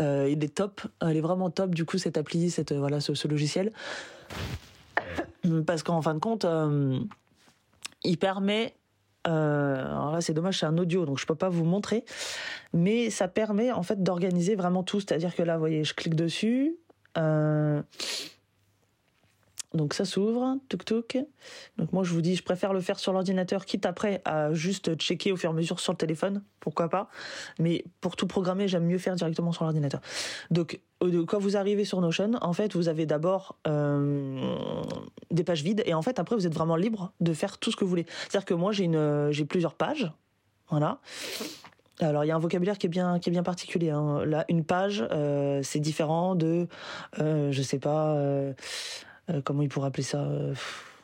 il 0.00 0.44
est 0.44 0.54
top, 0.54 0.82
elle 1.00 1.16
est 1.16 1.20
vraiment 1.20 1.50
top, 1.50 1.74
du 1.74 1.84
coup, 1.84 1.98
cette 1.98 2.16
appli, 2.16 2.50
cette, 2.50 2.72
voilà, 2.72 3.00
ce 3.00 3.28
logiciel. 3.28 3.72
Parce 5.66 5.82
qu'en 5.82 6.00
fin 6.00 6.14
de 6.14 6.20
compte, 6.20 6.46
il 8.04 8.18
permet 8.18 8.74
euh, 9.26 9.86
alors 9.86 10.12
là, 10.12 10.20
c'est 10.20 10.34
dommage, 10.34 10.58
c'est 10.58 10.66
un 10.66 10.76
audio, 10.76 11.06
donc 11.06 11.18
je 11.18 11.26
peux 11.26 11.34
pas 11.34 11.48
vous 11.48 11.64
montrer, 11.64 12.04
mais 12.72 13.10
ça 13.10 13.28
permet 13.28 13.72
en 13.72 13.82
fait 13.82 14.02
d'organiser 14.02 14.54
vraiment 14.54 14.82
tout. 14.82 15.00
C'est-à-dire 15.00 15.34
que 15.34 15.42
là, 15.42 15.54
vous 15.54 15.60
voyez, 15.60 15.84
je 15.84 15.94
clique 15.94 16.14
dessus, 16.14 16.76
euh, 17.16 17.80
donc 19.74 19.92
ça 19.92 20.04
s'ouvre, 20.04 20.58
tuk 20.68 20.84
tuk. 20.84 21.18
Donc 21.76 21.92
moi 21.92 22.04
je 22.04 22.12
vous 22.12 22.20
dis, 22.20 22.36
je 22.36 22.42
préfère 22.42 22.72
le 22.72 22.80
faire 22.80 22.98
sur 22.98 23.12
l'ordinateur, 23.12 23.66
quitte 23.66 23.86
après 23.86 24.22
à 24.24 24.52
juste 24.52 24.94
checker 24.96 25.32
au 25.32 25.36
fur 25.36 25.50
et 25.50 25.52
à 25.52 25.56
mesure 25.56 25.80
sur 25.80 25.92
le 25.92 25.98
téléphone, 25.98 26.42
pourquoi 26.60 26.88
pas. 26.88 27.08
Mais 27.58 27.84
pour 28.00 28.16
tout 28.16 28.26
programmer, 28.26 28.68
j'aime 28.68 28.86
mieux 28.86 28.98
faire 28.98 29.16
directement 29.16 29.52
sur 29.52 29.64
l'ordinateur. 29.64 30.00
Donc 30.50 30.80
quand 31.26 31.38
vous 31.38 31.56
arrivez 31.56 31.84
sur 31.84 32.00
Notion, 32.00 32.32
en 32.40 32.52
fait 32.52 32.74
vous 32.74 32.88
avez 32.88 33.04
d'abord 33.04 33.58
euh, 33.66 34.54
des 35.30 35.44
pages 35.44 35.62
vides 35.62 35.82
et 35.84 35.92
en 35.92 36.02
fait 36.02 36.18
après 36.18 36.36
vous 36.36 36.46
êtes 36.46 36.54
vraiment 36.54 36.76
libre 36.76 37.12
de 37.20 37.32
faire 37.34 37.58
tout 37.58 37.70
ce 37.70 37.76
que 37.76 37.84
vous 37.84 37.90
voulez. 37.90 38.06
C'est-à-dire 38.28 38.46
que 38.46 38.54
moi 38.54 38.72
j'ai 38.72 39.44
plusieurs 39.44 39.74
pages, 39.74 40.10
voilà. 40.70 41.00
Alors 42.00 42.24
il 42.24 42.28
y 42.28 42.30
a 42.30 42.36
un 42.36 42.40
vocabulaire 42.40 42.78
qui 42.78 42.86
est 42.86 42.88
bien 42.88 43.18
qui 43.18 43.28
est 43.30 43.32
bien 43.32 43.42
particulier. 43.42 43.90
Hein. 43.90 44.24
Là, 44.24 44.44
une 44.48 44.64
page, 44.64 45.06
euh, 45.10 45.60
c'est 45.62 45.78
différent 45.78 46.34
de, 46.34 46.66
euh, 47.20 47.52
je 47.52 47.62
sais 47.62 47.78
pas, 47.78 48.16
euh, 49.30 49.40
comment 49.42 49.62
il 49.62 49.68
pourrait 49.68 49.88
appeler 49.88 50.02
ça. 50.02 50.20
euh, 50.20 50.54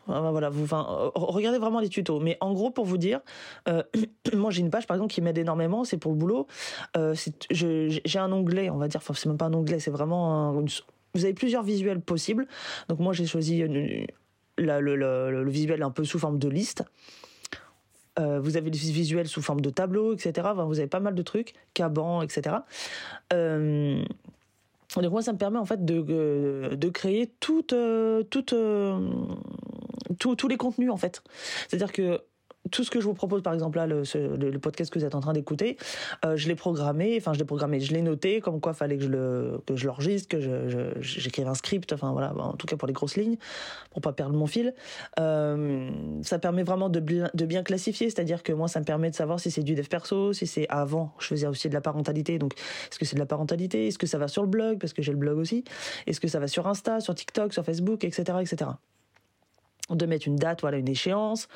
voilà, 0.06 0.50
vous, 0.50 0.64
enfin, 0.64 0.84
regardez 1.14 1.58
vraiment 1.58 1.80
les 1.80 1.88
tutos. 1.88 2.20
Mais 2.20 2.36
en 2.40 2.52
gros, 2.52 2.70
pour 2.70 2.84
vous 2.84 2.98
dire, 2.98 3.20
euh, 3.68 3.82
moi 4.34 4.50
j'ai 4.50 4.60
une 4.60 4.70
page 4.70 4.86
par 4.86 4.96
exemple 4.96 5.12
qui 5.12 5.20
m'aide 5.20 5.38
énormément, 5.38 5.84
c'est 5.84 5.98
pour 5.98 6.12
le 6.12 6.18
boulot. 6.18 6.46
J'ai 7.50 8.18
un 8.18 8.32
onglet, 8.32 8.70
on 8.70 8.78
va 8.78 8.88
dire, 8.88 9.00
enfin 9.02 9.14
c'est 9.14 9.28
même 9.28 9.38
pas 9.38 9.46
un 9.46 9.54
onglet, 9.54 9.78
c'est 9.78 9.90
vraiment 9.90 10.62
vous 11.14 11.24
avez 11.24 11.34
plusieurs 11.34 11.62
visuels 11.62 12.00
possibles. 12.00 12.46
Donc 12.88 12.98
moi 12.98 13.12
j'ai 13.12 13.26
choisi 13.26 13.62
le, 13.66 15.50
visuel 15.50 15.82
un 15.82 15.90
peu 15.90 16.04
sous 16.04 16.18
forme 16.18 16.38
de 16.38 16.48
liste. 16.48 16.84
Vous 18.18 18.58
avez 18.58 18.68
le 18.68 18.76
visuel 18.76 19.28
sous 19.28 19.40
forme 19.40 19.62
de 19.62 19.70
tableau, 19.70 20.12
etc. 20.12 20.48
Vous 20.54 20.78
avez 20.78 20.88
pas 20.88 21.00
mal 21.00 21.14
de 21.14 21.22
trucs, 21.22 21.54
Caban, 21.72 22.20
etc. 22.20 22.56
Euh, 23.32 24.04
donc 24.97 25.12
moi, 25.12 25.23
ça 25.23 25.32
me 25.32 25.38
permet 25.38 25.59
en 25.59 25.64
fait 25.64 25.85
de, 25.85 26.04
euh, 26.09 26.76
de 26.76 26.88
créer 26.88 27.28
toute, 27.40 27.73
euh, 27.73 28.23
toute, 28.25 28.52
euh, 28.52 28.99
tous- 30.18 30.35
tous 30.37 30.49
les 30.49 30.56
contenus 30.56 30.90
en 30.90 30.97
fait. 30.97 31.23
C'est-à-dire 31.68 31.92
que 31.92 32.20
tout 32.70 32.84
ce 32.84 32.90
que 32.90 33.00
je 33.00 33.04
vous 33.06 33.14
propose, 33.14 33.42
par 33.42 33.52
exemple 33.54 33.78
là, 33.78 33.86
le, 33.86 34.58
podcast 34.58 34.92
que 34.92 34.98
vous 34.98 35.04
êtes 35.04 35.14
en 35.14 35.20
train 35.20 35.32
d'écouter, 35.32 35.76
euh, 36.24 36.36
je 36.36 36.48
l'ai 36.48 36.54
programmé, 36.54 37.16
enfin 37.18 37.32
je 37.32 37.38
l'ai 37.38 37.44
programmé, 37.44 37.80
je 37.80 37.92
l'ai 37.92 38.02
noté, 38.02 38.40
comme 38.40 38.60
quoi 38.60 38.74
fallait 38.74 38.96
que 38.96 39.04
je 39.04 39.08
le 39.08 39.60
que 39.66 39.76
je 39.76 39.86
l'enregistre, 39.86 40.28
que 40.28 40.40
je- 40.40 40.90
j'écrive 41.00 41.48
un 41.48 41.54
script, 41.54 41.92
enfin 41.92 42.12
voilà, 42.12 42.34
en 42.36 42.54
tout 42.54 42.66
cas 42.66 42.76
pour 42.76 42.86
les 42.86 42.92
grosses 42.94 43.16
lignes, 43.16 43.36
pour 43.90 44.00
pas 44.02 44.12
perdre 44.12 44.36
mon 44.36 44.46
fil. 44.46 44.74
Euh, 45.18 45.90
ça 46.22 46.38
permet 46.38 46.62
vraiment 46.62 46.88
de 46.88 47.00
bien, 47.00 47.30
de 47.34 47.44
bien 47.46 47.62
classifier, 47.62 48.10
c'est-à-dire 48.10 48.42
que 48.42 48.52
moi 48.52 48.68
ça 48.68 48.80
me 48.80 48.84
permet 48.84 49.10
de 49.10 49.14
savoir 49.14 49.40
si 49.40 49.50
c'est 49.50 49.62
du 49.62 49.74
dev 49.74 49.86
perso, 49.86 50.32
si 50.32 50.46
c'est 50.46 50.66
avant, 50.68 51.12
je 51.18 51.26
faisais 51.26 51.46
aussi 51.46 51.68
de 51.68 51.74
la 51.74 51.80
parentalité, 51.80 52.38
donc 52.38 52.54
est-ce 52.90 52.98
que 52.98 53.04
c'est 53.04 53.16
de 53.16 53.20
la 53.20 53.26
parentalité, 53.26 53.86
est-ce 53.88 53.98
que 53.98 54.06
ça 54.06 54.18
va 54.18 54.28
sur 54.28 54.42
le 54.42 54.48
blog, 54.48 54.78
parce 54.78 54.92
que 54.92 55.02
j'ai 55.02 55.12
le 55.12 55.18
blog 55.18 55.38
aussi, 55.38 55.64
est-ce 56.06 56.20
que 56.20 56.28
ça 56.28 56.38
va 56.38 56.48
sur 56.48 56.66
Insta, 56.66 57.00
sur 57.00 57.14
TikTok, 57.14 57.52
sur 57.52 57.64
Facebook, 57.64 58.04
etc., 58.04 58.38
etc 58.40 58.70
de 59.97 60.06
mettre 60.06 60.26
une 60.28 60.37
date, 60.37 60.61
voilà, 60.62 60.78
une 60.78 60.88
échéance. 60.88 61.49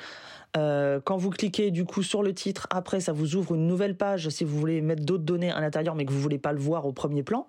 Euh, 0.57 1.00
quand 1.03 1.17
vous 1.17 1.31
cliquez 1.31 1.73
du 1.73 1.85
coup 1.85 2.05
sur 2.05 2.23
le 2.23 2.33
titre, 2.33 2.69
après 2.71 3.00
ça 3.00 3.12
vous 3.12 3.35
ouvre 3.35 3.57
une 3.57 3.67
nouvelle 3.67 3.97
page 3.97 4.29
si 4.29 4.45
vous 4.45 4.57
voulez 4.57 4.81
mettre 4.83 5.03
d'autres 5.05 5.25
données 5.25 5.50
à 5.50 5.61
l'intérieur 5.61 5.97
mais 5.97 6.05
que 6.05 6.12
vous 6.12 6.21
voulez 6.21 6.38
pas 6.38 6.53
le 6.53 6.61
voir 6.61 6.87
au 6.87 6.93
premier 6.93 7.25
plan. 7.25 7.49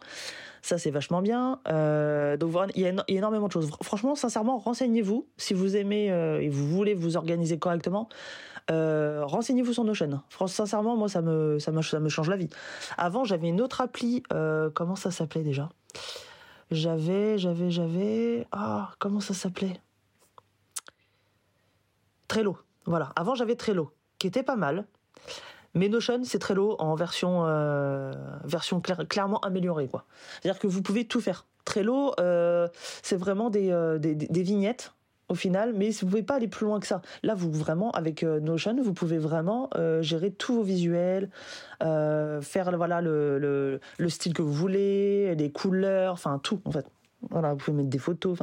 Ça 0.64 0.80
c'est 0.80 0.90
vachement 0.90 1.22
bien. 1.22 1.60
Euh, 1.68 2.36
donc 2.36 2.52
il 2.76 2.82
y, 2.82 2.88
a 2.88 2.94
énormément 3.08 3.46
de 3.46 3.52
choses. 3.52 3.70
Fr- 3.70 3.84
Franchement, 3.84 4.16
sincèrement, 4.16 4.58
renseignez-vous 4.58 5.28
si 5.38 5.54
vous 5.54 5.76
aimez 5.76 6.12
euh, 6.12 6.42
et 6.42 6.50
vous 6.50 6.68
voulez 6.68 6.96
vous 6.96 7.16
organiser 7.16 7.60
correctement. 7.60 8.10
Renseignez-vous 8.68 9.74
sur 9.74 9.84
Notion. 9.84 10.22
Fran- 10.30 10.48
Sincèrement, 10.48 10.98
moi 10.98 11.08
ça 11.08 11.22
me 11.22 11.60
ça 11.60 11.72
me 11.72 11.84
ça 11.84 12.00
me 12.00 12.10
change 12.10 12.32
la 12.32 12.38
vie. 12.38 12.50
Avant 12.98 13.24
j'avais 13.24 13.50
une 13.50 13.62
autre 13.62 13.82
appli. 13.82 14.24
comment 14.74 14.96
ça 14.96 15.12
s'appelait 15.12 15.44
déjà? 15.44 15.70
J'avais 16.72 17.38
j'avais 17.38 17.70
j'avais 17.70 18.48
ah 18.52 18.90
comment 18.98 19.20
ça 19.20 19.36
s'appelait? 19.36 19.80
Trello. 22.28 22.58
Voilà. 22.86 23.12
Avant, 23.16 23.36
j'avais 23.36 23.56
Trello, 23.56 23.92
qui 24.20 24.28
était 24.28 24.44
pas 24.44 24.56
mal. 24.56 24.86
Mais 25.74 25.90
Notion, 25.90 26.22
c'est 26.24 26.40
Trello 26.40 26.76
en 26.80 26.96
version, 26.96 27.46
euh, 27.46 28.14
version 28.46 28.80
clair- 28.80 29.06
clairement 29.10 29.40
améliorée. 29.42 29.90
C'est-à-dire 30.42 30.60
que 30.60 30.68
vous 30.68 30.82
pouvez 30.82 31.06
tout 31.06 31.20
faire. 31.20 31.46
Trello, 31.66 32.14
euh, 32.20 32.68
c'est 33.04 33.18
vraiment 33.18 33.50
des, 33.50 33.72
euh, 33.72 33.98
des, 33.98 34.16
des- 34.16 34.44
vignettes 34.44 34.94
au 35.28 35.36
final, 35.36 35.74
mais 35.76 35.90
vous 35.90 36.06
pouvez 36.06 36.22
pas 36.24 36.36
aller 36.36 36.48
plus 36.48 36.66
loin 36.66 36.80
que 36.80 36.86
ça. 36.88 37.02
Là, 37.24 37.34
vous 37.34 37.52
vraiment 37.52 37.90
avec 37.92 38.22
Notion, 38.24 38.76
vous 38.82 38.94
pouvez 38.94 39.18
vraiment 39.18 39.70
gérer 40.02 40.32
tous 40.32 40.54
vos 40.54 40.62
visuels, 40.64 41.30
faire 41.82 42.78
voilà 42.78 43.02
le, 43.02 43.40
le, 43.40 43.80
le 43.98 44.10
style 44.10 44.34
que 44.36 44.44
vous 44.44 44.54
voulez, 44.54 45.34
les 45.36 45.52
couleurs, 45.52 46.14
enfin 46.14 46.40
tout 46.42 46.62
en 46.66 46.72
fait. 46.72 46.86
Voilà, 47.32 47.54
vous 47.54 47.58
pouvez 47.58 47.76
mettre 47.78 47.90
des 47.90 47.98
photos, 47.98 48.38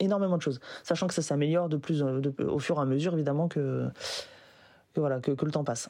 énormément 0.00 0.36
de 0.36 0.42
choses, 0.42 0.60
sachant 0.82 1.06
que 1.06 1.14
ça 1.14 1.22
s'améliore 1.22 1.68
de 1.68 1.76
plus 1.76 2.02
au 2.02 2.58
fur 2.58 2.78
et 2.78 2.80
à 2.80 2.84
mesure 2.84 3.14
évidemment 3.14 3.48
que, 3.48 3.88
voilà 4.96 5.20
que, 5.20 5.30
que 5.30 5.44
le 5.44 5.50
temps 5.50 5.64
passe. 5.64 5.88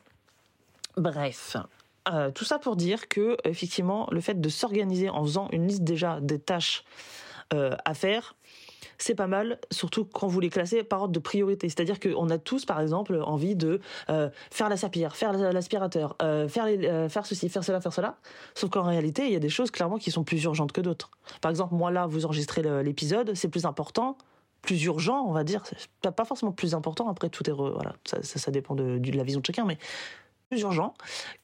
Bref, 0.97 1.57
euh, 2.13 2.31
tout 2.31 2.45
ça 2.45 2.59
pour 2.59 2.77
dire 2.77 3.09
que 3.09 3.37
effectivement 3.45 4.09
le 4.11 4.21
fait 4.21 4.41
de 4.41 4.49
s'organiser 4.49 5.09
en 5.09 5.23
faisant 5.23 5.49
une 5.53 5.67
liste 5.67 5.85
déjà 5.85 6.21
des 6.21 6.39
tâches 6.39 6.85
euh, 7.53 7.77
à 7.85 7.95
faire, 7.95 8.35
c'est 8.99 9.15
pas 9.15 9.27
mal, 9.27 9.59
surtout 9.71 10.05
quand 10.05 10.27
vous 10.27 10.41
les 10.41 10.51
classez 10.51 10.83
par 10.83 11.03
ordre 11.03 11.13
de 11.13 11.19
priorité. 11.19 11.69
C'est-à-dire 11.69 12.01
qu'on 12.01 12.31
a 12.31 12.39
tous, 12.39 12.65
par 12.65 12.81
exemple, 12.81 13.21
envie 13.25 13.57
de 13.57 13.81
euh, 14.09 14.29
faire 14.51 14.69
la 14.69 14.77
serpillière, 14.77 15.17
faire 15.17 15.33
l'aspirateur, 15.33 16.17
euh, 16.23 16.49
faire, 16.49 16.67
euh, 16.67 17.09
faire 17.09 17.27
ceci, 17.27 17.49
faire 17.49 17.65
cela, 17.65 17.81
faire 17.81 17.93
cela. 17.93 18.17
Sauf 18.55 18.71
qu'en 18.71 18.83
réalité, 18.83 19.27
il 19.27 19.33
y 19.33 19.37
a 19.37 19.41
des 19.41 19.49
choses 19.49 19.71
clairement 19.71 19.99
qui 19.99 20.11
sont 20.11 20.25
plus 20.25 20.43
urgentes 20.45 20.73
que 20.73 20.81
d'autres. 20.81 21.11
Par 21.41 21.51
exemple, 21.51 21.75
moi 21.75 21.91
là, 21.91 22.07
vous 22.07 22.27
enregistrez 22.27 22.63
l'épisode, 22.83 23.35
c'est 23.35 23.49
plus 23.49 23.65
important, 23.65 24.17
plus 24.63 24.83
urgent, 24.85 25.25
on 25.27 25.33
va 25.33 25.45
dire. 25.45 25.63
Pas- 26.03 26.25
forcément 26.25 26.53
plus 26.53 26.75
important. 26.75 27.09
Après, 27.09 27.29
tout 27.29 27.49
est 27.49 27.53
voilà, 27.53 27.95
ça, 28.05 28.23
ça, 28.23 28.51
dépend 28.51 28.75
de, 28.75 28.99
de 28.99 29.17
la 29.17 29.25
vision 29.25 29.41
de 29.41 29.47
chacun, 29.47 29.65
mais 29.65 29.79
plus 30.49 30.61
urgent 30.63 30.95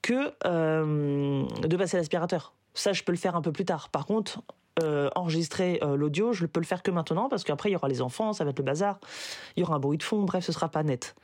que 0.02 0.32
de 0.44 1.76
passer 1.76 1.96
l'aspirateur. 1.96 2.52
Ça, 2.74 2.92
je 2.92 3.02
peux 3.02 3.12
le 3.12 3.18
faire 3.18 3.36
un 3.36 3.42
peu 3.42 3.52
plus 3.52 3.64
tard. 3.64 3.88
Par 3.88 4.04
contre, 4.04 4.42
euh, 4.82 5.08
enregistrer 5.14 5.78
euh, 5.82 5.96
l'audio, 5.96 6.32
je 6.32 6.46
peux 6.46 6.60
le 6.60 6.66
faire 6.66 6.82
que 6.82 6.90
maintenant 6.90 7.28
parce 7.28 7.44
qu'après 7.44 7.70
il 7.70 7.72
y 7.72 7.76
aura 7.76 7.88
les 7.88 8.02
enfants, 8.02 8.32
ça 8.32 8.44
va 8.44 8.50
être 8.50 8.58
le 8.58 8.64
bazar, 8.64 8.98
il 9.56 9.60
y 9.60 9.62
aura 9.62 9.76
un 9.76 9.78
bruit 9.78 9.98
de 9.98 10.02
fond, 10.02 10.22
bref, 10.22 10.44
ce 10.44 10.52
sera 10.52 10.68
pas 10.68 10.82
net. 10.82 11.14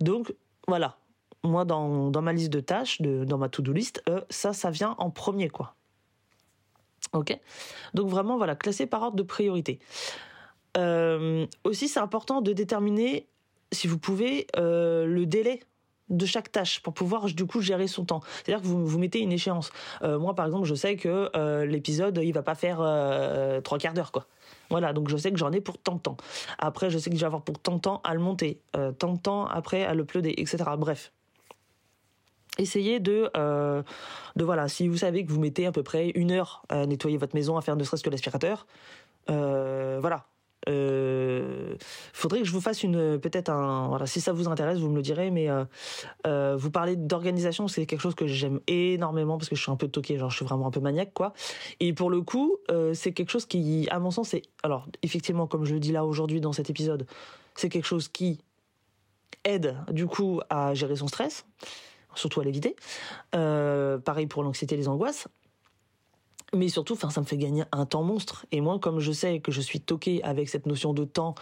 Donc 0.00 0.34
voilà, 0.66 0.96
moi 1.42 1.64
dans, 1.64 2.10
dans 2.10 2.22
ma 2.22 2.32
liste 2.32 2.52
de 2.52 2.60
tâches, 2.60 3.00
dans 3.02 3.38
ma 3.38 3.48
to-do 3.48 3.72
list, 3.72 4.02
euh, 4.08 4.20
ça, 4.30 4.52
ça 4.52 4.70
vient 4.70 4.94
en 4.98 5.10
premier 5.10 5.48
quoi. 5.50 5.74
Ok? 7.12 7.38
Donc 7.92 8.08
vraiment 8.08 8.36
voilà, 8.36 8.56
classé 8.56 8.86
par 8.86 9.02
ordre 9.02 9.16
de 9.16 9.22
priorité. 9.22 9.78
Aussi, 10.76 11.86
c'est 11.86 12.00
important 12.00 12.40
de 12.40 12.52
déterminer, 12.52 13.28
si 13.70 13.86
vous 13.86 13.98
pouvez, 13.98 14.48
le 14.56 15.24
délai 15.24 15.60
de 16.10 16.26
chaque 16.26 16.52
tâche 16.52 16.80
pour 16.80 16.92
pouvoir 16.94 17.26
du 17.26 17.46
coup 17.46 17.60
gérer 17.60 17.86
son 17.86 18.04
temps. 18.04 18.20
C'est-à-dire 18.44 18.62
que 18.62 18.66
vous 18.66 18.86
vous 18.86 18.98
mettez 18.98 19.20
une 19.20 19.32
échéance. 19.32 19.70
Euh, 20.02 20.18
moi 20.18 20.34
par 20.34 20.46
exemple, 20.46 20.66
je 20.66 20.74
sais 20.74 20.96
que 20.96 21.30
euh, 21.34 21.64
l'épisode 21.64 22.20
il 22.22 22.32
va 22.32 22.42
pas 22.42 22.54
faire 22.54 22.78
euh, 22.80 23.60
trois 23.60 23.78
quarts 23.78 23.94
d'heure 23.94 24.12
quoi. 24.12 24.26
Voilà, 24.70 24.92
donc 24.92 25.08
je 25.08 25.16
sais 25.16 25.30
que 25.30 25.38
j'en 25.38 25.52
ai 25.52 25.60
pour 25.60 25.78
tant 25.78 25.94
de 25.94 26.00
temps. 26.00 26.16
Après, 26.58 26.90
je 26.90 26.98
sais 26.98 27.10
que 27.10 27.16
je 27.16 27.20
vais 27.20 27.26
avoir 27.26 27.42
pour 27.42 27.58
tant 27.58 27.76
de 27.76 27.80
temps 27.80 28.00
à 28.02 28.14
le 28.14 28.20
monter, 28.20 28.60
tant 28.98 29.12
de 29.12 29.18
temps 29.18 29.46
après 29.46 29.84
à 29.84 29.94
le 29.94 30.02
uploader, 30.02 30.34
etc. 30.38 30.64
Bref. 30.78 31.12
Essayez 32.58 32.98
de, 32.98 33.30
de 33.34 34.44
voilà, 34.44 34.68
si 34.68 34.88
vous 34.88 34.96
savez 34.96 35.24
que 35.24 35.30
vous 35.30 35.40
mettez 35.40 35.66
à 35.66 35.72
peu 35.72 35.82
près 35.82 36.10
une 36.10 36.32
heure 36.32 36.62
à 36.70 36.86
nettoyer 36.86 37.18
votre 37.18 37.34
maison, 37.34 37.58
à 37.58 37.60
faire 37.60 37.76
ne 37.76 37.84
serait-ce 37.84 38.02
que 38.02 38.10
l'aspirateur, 38.10 38.66
voilà, 39.28 40.24
euh, 40.68 41.74
faudrait 42.12 42.40
que 42.40 42.46
je 42.46 42.52
vous 42.52 42.60
fasse 42.60 42.82
une 42.82 43.18
peut-être 43.18 43.50
un 43.50 43.88
voilà 43.88 44.06
si 44.06 44.20
ça 44.20 44.32
vous 44.32 44.48
intéresse 44.48 44.78
vous 44.78 44.88
me 44.88 44.96
le 44.96 45.02
direz 45.02 45.30
mais 45.30 45.50
euh, 45.50 45.64
euh, 46.26 46.56
vous 46.56 46.70
parlez 46.70 46.96
d'organisation 46.96 47.68
c'est 47.68 47.86
quelque 47.86 48.00
chose 48.00 48.14
que 48.14 48.26
j'aime 48.26 48.60
énormément 48.66 49.36
parce 49.36 49.48
que 49.48 49.56
je 49.56 49.62
suis 49.62 49.70
un 49.70 49.76
peu 49.76 49.88
toqué 49.88 50.16
genre 50.16 50.30
je 50.30 50.36
suis 50.36 50.44
vraiment 50.44 50.66
un 50.66 50.70
peu 50.70 50.80
maniaque 50.80 51.12
quoi. 51.12 51.32
Et 51.80 51.92
pour 51.92 52.10
le 52.10 52.22
coup 52.22 52.56
euh, 52.70 52.94
c'est 52.94 53.12
quelque 53.12 53.30
chose 53.30 53.46
qui 53.46 53.88
à 53.90 53.98
mon 53.98 54.10
sens 54.10 54.30
c'est 54.30 54.42
alors 54.62 54.88
effectivement 55.02 55.46
comme 55.46 55.64
je 55.64 55.74
le 55.74 55.80
dis 55.80 55.92
là 55.92 56.04
aujourd'hui 56.04 56.40
dans 56.40 56.52
cet 56.52 56.70
épisode 56.70 57.06
c'est 57.54 57.68
quelque 57.68 57.86
chose 57.86 58.08
qui 58.08 58.40
aide 59.44 59.76
du 59.90 60.06
coup 60.06 60.40
à 60.48 60.74
gérer 60.74 60.96
son 60.96 61.08
stress 61.08 61.46
surtout 62.14 62.40
à 62.40 62.44
l'éviter. 62.44 62.76
Pareil 63.32 64.26
pour 64.28 64.44
l'anxiété 64.44 64.76
et 64.76 64.78
les 64.78 64.88
angoisses 64.88 65.28
mais 66.52 66.68
surtout, 66.68 66.94
enfin, 66.94 67.10
ça 67.10 67.20
me 67.20 67.26
fait 67.26 67.36
gagner 67.36 67.64
un 67.72 67.86
temps 67.86 68.02
monstre. 68.02 68.46
Et 68.52 68.60
moi, 68.60 68.78
comme 68.78 69.00
je 69.00 69.12
sais 69.12 69.40
que 69.40 69.52
je 69.52 69.60
suis 69.60 69.80
toqué 69.80 70.22
avec 70.22 70.48
cette 70.48 70.66
notion 70.66 70.92
de 70.92 71.04
temps, 71.04 71.34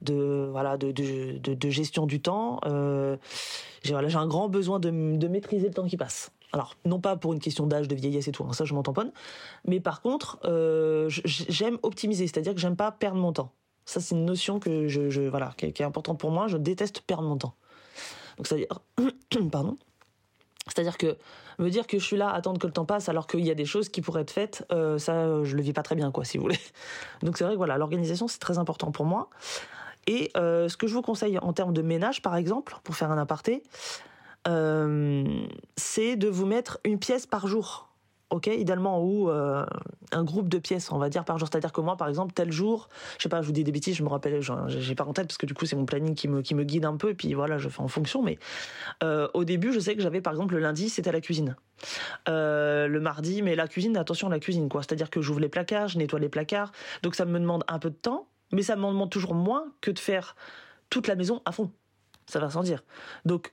de 0.00 0.48
voilà, 0.50 0.76
de, 0.76 0.92
de, 0.92 1.70
gestion 1.70 2.06
du 2.06 2.20
temps, 2.20 2.60
euh, 2.66 3.16
j'ai 3.82 3.92
voilà, 3.92 4.18
un 4.18 4.26
grand 4.26 4.48
besoin 4.48 4.80
de, 4.80 5.16
de 5.16 5.28
maîtriser 5.28 5.68
le 5.68 5.74
temps 5.74 5.86
qui 5.86 5.96
passe. 5.96 6.30
Alors, 6.52 6.76
non 6.84 7.00
pas 7.00 7.16
pour 7.16 7.32
une 7.32 7.40
question 7.40 7.66
d'âge, 7.66 7.88
de 7.88 7.94
vieillesse 7.96 8.28
et 8.28 8.32
tout, 8.32 8.44
hein, 8.44 8.52
ça 8.52 8.64
je 8.64 8.74
m'en 8.74 8.84
tamponne, 8.84 9.10
mais 9.66 9.80
par 9.80 10.02
contre, 10.02 10.38
euh, 10.44 11.08
j'aime 11.08 11.78
optimiser, 11.82 12.28
c'est-à-dire 12.28 12.54
que 12.54 12.60
j'aime 12.60 12.76
pas 12.76 12.92
perdre 12.92 13.18
mon 13.18 13.32
temps. 13.32 13.50
Ça, 13.86 14.00
c'est 14.00 14.14
une 14.14 14.24
notion 14.24 14.60
que 14.60 14.88
je, 14.88 15.28
voilà, 15.28 15.52
qui 15.56 15.66
est, 15.66 15.72
qui 15.72 15.82
est 15.82 15.84
importante 15.84 16.18
pour 16.18 16.30
moi. 16.30 16.46
Je 16.46 16.56
déteste 16.56 17.00
perdre 17.02 17.24
mon 17.24 17.36
temps. 17.36 17.54
Donc, 18.38 18.46
c'est-à-dire, 18.46 18.80
pardon. 19.50 19.76
C'est-à-dire 20.66 20.96
que 20.96 21.16
me 21.58 21.68
dire 21.68 21.86
que 21.86 21.98
je 21.98 22.04
suis 22.04 22.16
là 22.16 22.30
attendre 22.30 22.58
que 22.58 22.66
le 22.66 22.72
temps 22.72 22.86
passe 22.86 23.08
alors 23.08 23.26
qu'il 23.26 23.44
y 23.44 23.50
a 23.50 23.54
des 23.54 23.66
choses 23.66 23.88
qui 23.88 24.00
pourraient 24.00 24.22
être 24.22 24.30
faites, 24.30 24.64
euh, 24.72 24.98
ça, 24.98 25.44
je 25.44 25.56
le 25.56 25.62
vis 25.62 25.72
pas 25.72 25.82
très 25.82 25.94
bien, 25.94 26.10
quoi, 26.10 26.24
si 26.24 26.38
vous 26.38 26.44
voulez. 26.44 26.58
Donc 27.22 27.36
c'est 27.36 27.44
vrai 27.44 27.52
que 27.52 27.58
voilà, 27.58 27.76
l'organisation 27.76 28.28
c'est 28.28 28.38
très 28.38 28.58
important 28.58 28.90
pour 28.90 29.04
moi. 29.04 29.28
Et 30.06 30.30
euh, 30.36 30.68
ce 30.68 30.76
que 30.76 30.86
je 30.86 30.94
vous 30.94 31.02
conseille 31.02 31.38
en 31.38 31.52
termes 31.52 31.72
de 31.72 31.82
ménage, 31.82 32.22
par 32.22 32.36
exemple, 32.36 32.76
pour 32.84 32.94
faire 32.96 33.10
un 33.10 33.18
aparté, 33.18 33.62
euh, 34.48 35.24
c'est 35.76 36.16
de 36.16 36.28
vous 36.28 36.46
mettre 36.46 36.78
une 36.84 36.98
pièce 36.98 37.26
par 37.26 37.46
jour 37.46 37.88
ok 38.34 38.48
idéalement 38.48 39.02
ou 39.02 39.30
euh, 39.30 39.64
un 40.12 40.24
groupe 40.24 40.48
de 40.48 40.58
pièces 40.58 40.90
on 40.92 40.98
va 40.98 41.08
dire 41.08 41.24
par 41.24 41.38
jour. 41.38 41.48
C'est 41.50 41.56
à 41.56 41.60
dire 41.60 41.72
que 41.72 41.80
moi 41.80 41.96
par 41.96 42.08
exemple 42.08 42.32
tel 42.34 42.52
jour 42.52 42.88
je 43.18 43.22
sais 43.22 43.28
pas 43.28 43.40
je 43.40 43.46
vous 43.46 43.52
dis 43.52 43.64
des 43.64 43.72
bêtises 43.72 43.96
je 43.96 44.02
me 44.02 44.08
rappelle 44.08 44.40
j'ai 44.68 44.94
pas 44.94 45.04
en 45.04 45.12
tête 45.12 45.26
parce 45.26 45.38
que 45.38 45.46
du 45.46 45.54
coup 45.54 45.66
c'est 45.66 45.76
mon 45.76 45.86
planning 45.86 46.14
qui 46.14 46.28
me 46.28 46.64
guide 46.64 46.84
un 46.84 46.96
peu 46.96 47.10
et 47.10 47.14
puis 47.14 47.32
voilà 47.34 47.58
je 47.58 47.68
fais 47.68 47.80
en 47.80 47.88
fonction 47.88 48.22
mais 48.22 48.38
euh, 49.02 49.28
au 49.34 49.44
début 49.44 49.72
je 49.72 49.78
sais 49.78 49.94
que 49.94 50.02
j'avais 50.02 50.20
par 50.20 50.32
exemple 50.32 50.54
le 50.54 50.60
lundi 50.60 50.88
c'était 50.88 51.12
la 51.12 51.20
cuisine. 51.20 51.56
Euh, 52.28 52.86
le 52.86 53.00
mardi 53.00 53.42
mais 53.42 53.54
la 53.54 53.68
cuisine 53.68 53.96
attention 53.96 54.28
la 54.28 54.38
cuisine 54.38 54.68
quoi. 54.68 54.82
C'est 54.82 54.92
à 54.92 54.96
dire 54.96 55.10
que 55.10 55.20
j'ouvre 55.20 55.40
les 55.40 55.48
placards 55.48 55.88
je 55.88 55.98
nettoie 55.98 56.20
les 56.20 56.28
placards 56.28 56.72
donc 57.02 57.14
ça 57.14 57.24
me 57.24 57.38
demande 57.38 57.64
un 57.68 57.78
peu 57.78 57.90
de 57.90 57.96
temps 57.96 58.28
mais 58.52 58.62
ça 58.62 58.76
me 58.76 58.86
demande 58.86 59.10
toujours 59.10 59.34
moins 59.34 59.66
que 59.80 59.90
de 59.90 59.98
faire 59.98 60.36
toute 60.90 61.08
la 61.08 61.16
maison 61.16 61.42
à 61.44 61.52
fond. 61.52 61.70
Ça 62.26 62.38
va 62.38 62.50
sans 62.50 62.62
dire. 62.62 62.84
Donc 63.24 63.52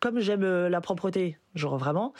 comme 0.00 0.18
j'aime 0.18 0.44
euh, 0.44 0.68
la 0.68 0.80
propreté, 0.80 1.38
genre 1.54 1.76
vraiment, 1.76 2.12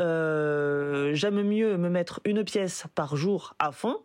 euh, 0.00 1.14
j'aime 1.14 1.42
mieux 1.42 1.76
me 1.76 1.88
mettre 1.88 2.20
une 2.24 2.44
pièce 2.44 2.86
par 2.94 3.16
jour 3.16 3.54
à 3.58 3.72
fond 3.72 3.98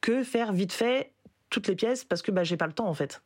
que 0.00 0.22
faire 0.22 0.52
vite 0.52 0.72
fait 0.72 1.12
toutes 1.50 1.66
les 1.66 1.74
pièces 1.74 2.04
parce 2.04 2.22
que 2.22 2.30
bah, 2.30 2.44
j'ai 2.44 2.56
pas 2.56 2.66
le 2.66 2.72
temps 2.72 2.88
en 2.88 2.94
fait. 2.94 3.22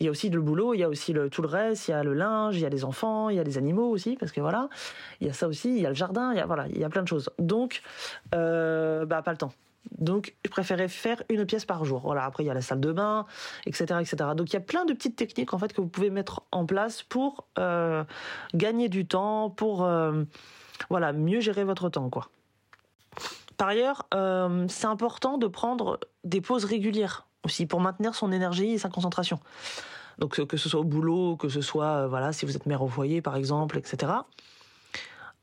Il 0.00 0.04
y 0.04 0.08
a 0.08 0.10
aussi 0.10 0.28
le 0.28 0.40
boulot, 0.40 0.74
il 0.74 0.80
y 0.80 0.82
a 0.82 0.88
aussi 0.88 1.14
tout 1.30 1.40
le 1.40 1.48
reste, 1.48 1.86
il 1.86 1.92
y 1.92 1.94
a 1.94 2.02
le 2.02 2.14
linge, 2.14 2.56
il 2.56 2.62
y 2.62 2.66
a 2.66 2.68
les 2.68 2.84
enfants, 2.84 3.28
il 3.28 3.36
y 3.36 3.38
a 3.38 3.44
les 3.44 3.58
animaux 3.58 3.88
aussi, 3.88 4.16
parce 4.16 4.32
que 4.32 4.40
voilà, 4.40 4.68
il 5.20 5.28
y 5.28 5.30
a 5.30 5.32
ça 5.32 5.46
aussi, 5.46 5.68
il 5.68 5.80
y 5.80 5.86
a 5.86 5.88
le 5.88 5.94
jardin, 5.94 6.32
il 6.32 6.38
y 6.38 6.40
a, 6.40 6.46
voilà, 6.46 6.66
il 6.66 6.78
y 6.78 6.84
a 6.84 6.88
plein 6.88 7.02
de 7.02 7.08
choses. 7.08 7.30
Donc, 7.38 7.80
euh, 8.34 9.06
bah, 9.06 9.22
pas 9.22 9.30
le 9.30 9.36
temps. 9.38 9.52
Donc, 9.98 10.34
je 10.44 10.50
préférais 10.50 10.88
faire 10.88 11.22
une 11.28 11.44
pièce 11.44 11.64
par 11.64 11.84
jour. 11.84 12.00
Voilà. 12.00 12.24
Après, 12.24 12.42
il 12.42 12.46
y 12.46 12.50
a 12.50 12.54
la 12.54 12.62
salle 12.62 12.80
de 12.80 12.92
bain, 12.92 13.26
etc., 13.66 14.00
etc. 14.00 14.30
Donc, 14.36 14.50
il 14.50 14.54
y 14.54 14.56
a 14.56 14.60
plein 14.60 14.84
de 14.84 14.92
petites 14.92 15.16
techniques 15.16 15.54
en 15.54 15.58
fait 15.58 15.72
que 15.72 15.80
vous 15.80 15.88
pouvez 15.88 16.10
mettre 16.10 16.42
en 16.52 16.66
place 16.66 17.02
pour 17.02 17.46
euh, 17.58 18.04
gagner 18.54 18.88
du 18.88 19.06
temps, 19.06 19.50
pour 19.50 19.84
euh, 19.84 20.24
voilà 20.90 21.12
mieux 21.12 21.40
gérer 21.40 21.64
votre 21.64 21.88
temps, 21.88 22.10
quoi. 22.10 22.28
Par 23.56 23.68
ailleurs, 23.68 24.06
euh, 24.14 24.66
c'est 24.68 24.86
important 24.86 25.38
de 25.38 25.46
prendre 25.46 26.00
des 26.24 26.40
pauses 26.40 26.64
régulières 26.64 27.26
aussi 27.44 27.66
pour 27.66 27.80
maintenir 27.80 28.14
son 28.14 28.32
énergie 28.32 28.72
et 28.72 28.78
sa 28.78 28.88
concentration. 28.88 29.38
Donc, 30.18 30.44
que 30.44 30.56
ce 30.56 30.68
soit 30.68 30.80
au 30.80 30.84
boulot, 30.84 31.36
que 31.36 31.48
ce 31.48 31.60
soit 31.60 32.08
voilà 32.08 32.32
si 32.32 32.46
vous 32.46 32.56
êtes 32.56 32.66
mère 32.66 32.82
au 32.82 32.88
foyer 32.88 33.22
par 33.22 33.36
exemple, 33.36 33.78
etc. 33.78 34.12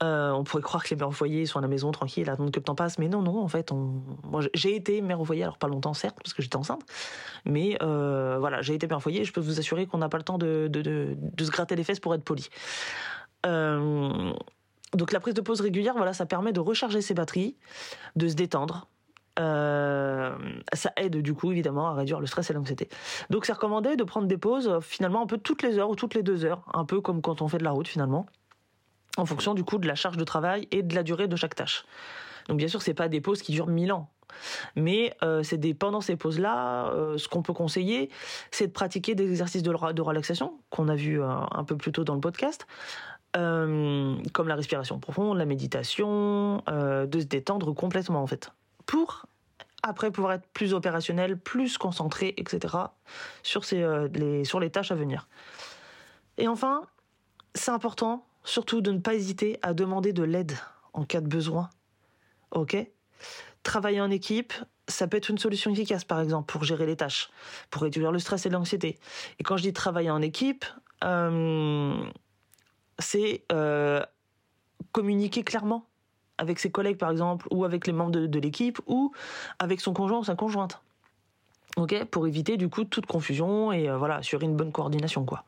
Euh, 0.03 0.31
on 0.31 0.43
pourrait 0.43 0.63
croire 0.63 0.83
que 0.83 0.89
les 0.89 0.95
mères 0.95 1.09
au 1.09 1.11
foyer 1.11 1.45
sont 1.45 1.59
à 1.59 1.61
la 1.61 1.67
maison 1.67 1.91
tranquille, 1.91 2.27
attendent 2.29 2.51
que 2.51 2.59
le 2.59 2.63
temps 2.63 2.75
passe, 2.75 2.97
mais 2.97 3.07
non, 3.07 3.21
non, 3.21 3.39
en 3.39 3.47
fait, 3.47 3.71
moi, 4.23 4.41
j'ai 4.53 4.75
été 4.75 5.01
mère 5.01 5.21
au 5.21 5.25
foyer, 5.25 5.43
alors 5.43 5.57
pas 5.57 5.67
longtemps 5.67 5.93
certes, 5.93 6.17
parce 6.23 6.33
que 6.33 6.41
j'étais 6.41 6.55
enceinte, 6.55 6.81
mais 7.45 7.77
euh, 7.83 8.37
voilà, 8.39 8.61
j'ai 8.61 8.73
été 8.73 8.87
mère 8.87 8.97
au 8.97 9.01
foyer, 9.01 9.23
je 9.23 9.31
peux 9.31 9.41
vous 9.41 9.59
assurer 9.59 9.85
qu'on 9.85 9.99
n'a 9.99 10.09
pas 10.09 10.17
le 10.17 10.23
temps 10.23 10.39
de, 10.39 10.69
se 11.39 11.51
gratter 11.51 11.75
les 11.75 11.83
fesses 11.83 11.99
pour 11.99 12.15
être 12.15 12.23
poli. 12.23 12.49
Euh, 13.45 14.33
donc 14.93 15.11
la 15.11 15.19
prise 15.19 15.35
de 15.35 15.41
pause 15.41 15.61
régulière, 15.61 15.93
voilà, 15.95 16.13
ça 16.13 16.25
permet 16.25 16.51
de 16.51 16.59
recharger 16.59 17.01
ses 17.01 17.13
batteries, 17.13 17.55
de 18.15 18.27
se 18.27 18.33
détendre, 18.33 18.87
ça 19.37 20.91
aide 20.97 21.17
du 21.17 21.33
coup 21.33 21.51
évidemment 21.51 21.87
à 21.87 21.93
réduire 21.93 22.19
le 22.19 22.27
stress 22.27 22.49
et 22.49 22.53
l'anxiété. 22.53 22.89
Donc 23.29 23.45
c'est 23.45 23.53
recommandé 23.53 23.95
de 23.95 24.03
prendre 24.03 24.27
des 24.27 24.37
pauses 24.37 24.79
finalement 24.81 25.23
un 25.23 25.25
peu 25.25 25.37
toutes 25.37 25.63
les 25.63 25.77
heures 25.79 25.89
ou 25.89 25.95
toutes 25.95 26.15
les 26.15 26.21
deux 26.21 26.43
heures, 26.43 26.63
un 26.73 26.85
peu 26.85 27.01
comme 27.01 27.21
quand 27.21 27.41
on 27.41 27.47
fait 27.47 27.57
de 27.57 27.63
la 27.63 27.71
route 27.71 27.87
finalement 27.87 28.27
en 29.17 29.25
fonction 29.25 29.53
du 29.53 29.63
coup 29.63 29.77
de 29.77 29.87
la 29.87 29.95
charge 29.95 30.17
de 30.17 30.23
travail 30.23 30.67
et 30.71 30.83
de 30.83 30.95
la 30.95 31.03
durée 31.03 31.27
de 31.27 31.35
chaque 31.35 31.55
tâche. 31.55 31.85
Donc 32.47 32.57
bien 32.57 32.67
sûr, 32.67 32.81
c'est 32.81 32.93
pas 32.93 33.07
des 33.07 33.21
pauses 33.21 33.41
qui 33.41 33.51
durent 33.51 33.67
mille 33.67 33.91
ans. 33.91 34.09
Mais 34.75 35.15
euh, 35.23 35.43
c'est 35.43 35.57
pendant 35.73 36.01
ces 36.01 36.15
pauses-là, 36.15 36.87
euh, 36.87 37.17
ce 37.17 37.27
qu'on 37.27 37.41
peut 37.41 37.53
conseiller, 37.53 38.09
c'est 38.49 38.67
de 38.67 38.71
pratiquer 38.71 39.15
des 39.15 39.29
exercices 39.29 39.63
de, 39.63 39.91
de 39.91 40.01
relaxation 40.01 40.59
qu'on 40.69 40.87
a 40.87 40.95
vu 40.95 41.21
euh, 41.21 41.27
un 41.51 41.63
peu 41.63 41.77
plus 41.77 41.91
tôt 41.91 42.03
dans 42.03 42.15
le 42.15 42.21
podcast, 42.21 42.65
comme 43.33 44.47
la 44.47 44.55
respiration 44.55 44.99
profonde, 44.99 45.37
la 45.37 45.45
méditation, 45.45 46.57
de 46.67 47.19
se 47.19 47.25
détendre 47.25 47.73
complètement 47.73 48.21
en 48.21 48.27
fait, 48.27 48.51
pour 48.85 49.25
après 49.83 50.11
pouvoir 50.11 50.33
être 50.33 50.47
plus 50.49 50.73
opérationnel, 50.73 51.37
plus 51.37 51.77
concentré, 51.77 52.33
etc. 52.35 52.75
sur, 53.41 53.63
les, 54.13 54.43
sur 54.43 54.59
les 54.59 54.69
tâches 54.69 54.91
à 54.91 54.95
venir. 54.95 55.29
Et 56.37 56.49
enfin, 56.49 56.83
c'est 57.55 57.71
important 57.71 58.25
Surtout 58.43 58.81
de 58.81 58.91
ne 58.91 58.99
pas 58.99 59.13
hésiter 59.13 59.59
à 59.61 59.73
demander 59.73 60.13
de 60.13 60.23
l'aide 60.23 60.53
en 60.93 61.05
cas 61.05 61.21
de 61.21 61.27
besoin. 61.27 61.69
Ok? 62.51 62.75
Travailler 63.63 64.01
en 64.01 64.09
équipe, 64.09 64.53
ça 64.87 65.07
peut 65.07 65.17
être 65.17 65.29
une 65.29 65.37
solution 65.37 65.71
efficace, 65.71 66.03
par 66.03 66.19
exemple, 66.19 66.51
pour 66.51 66.63
gérer 66.63 66.85
les 66.85 66.95
tâches, 66.95 67.29
pour 67.69 67.83
réduire 67.83 68.11
le 68.11 68.19
stress 68.19 68.45
et 68.45 68.49
l'anxiété. 68.49 68.99
Et 69.39 69.43
quand 69.43 69.57
je 69.57 69.63
dis 69.63 69.73
travailler 69.73 70.09
en 70.09 70.21
équipe, 70.21 70.65
euh, 71.03 72.03
c'est 72.99 73.43
euh, 73.51 74.03
communiquer 74.91 75.43
clairement 75.43 75.87
avec 76.37 76.59
ses 76.59 76.71
collègues, 76.71 76.97
par 76.97 77.11
exemple, 77.11 77.47
ou 77.51 77.65
avec 77.65 77.85
les 77.85 77.93
membres 77.93 78.11
de, 78.11 78.39
l'équipe, 78.39 78.79
ou 78.87 79.11
avec 79.59 79.79
son 79.79 79.93
conjoint 79.93 80.19
ou 80.19 80.23
sa 80.23 80.35
conjointe. 80.35 80.81
Ok? 81.77 82.03
Pour 82.05 82.27
éviter, 82.27 82.57
du 82.57 82.67
coup, 82.67 82.83
toute 82.83 83.05
confusion 83.05 83.71
et 83.71 83.89
euh, 83.89 83.97
voilà, 83.97 84.15
assurer 84.15 84.45
une 84.45 84.55
bonne 84.55 84.71
coordination, 84.71 85.23
quoi. 85.23 85.45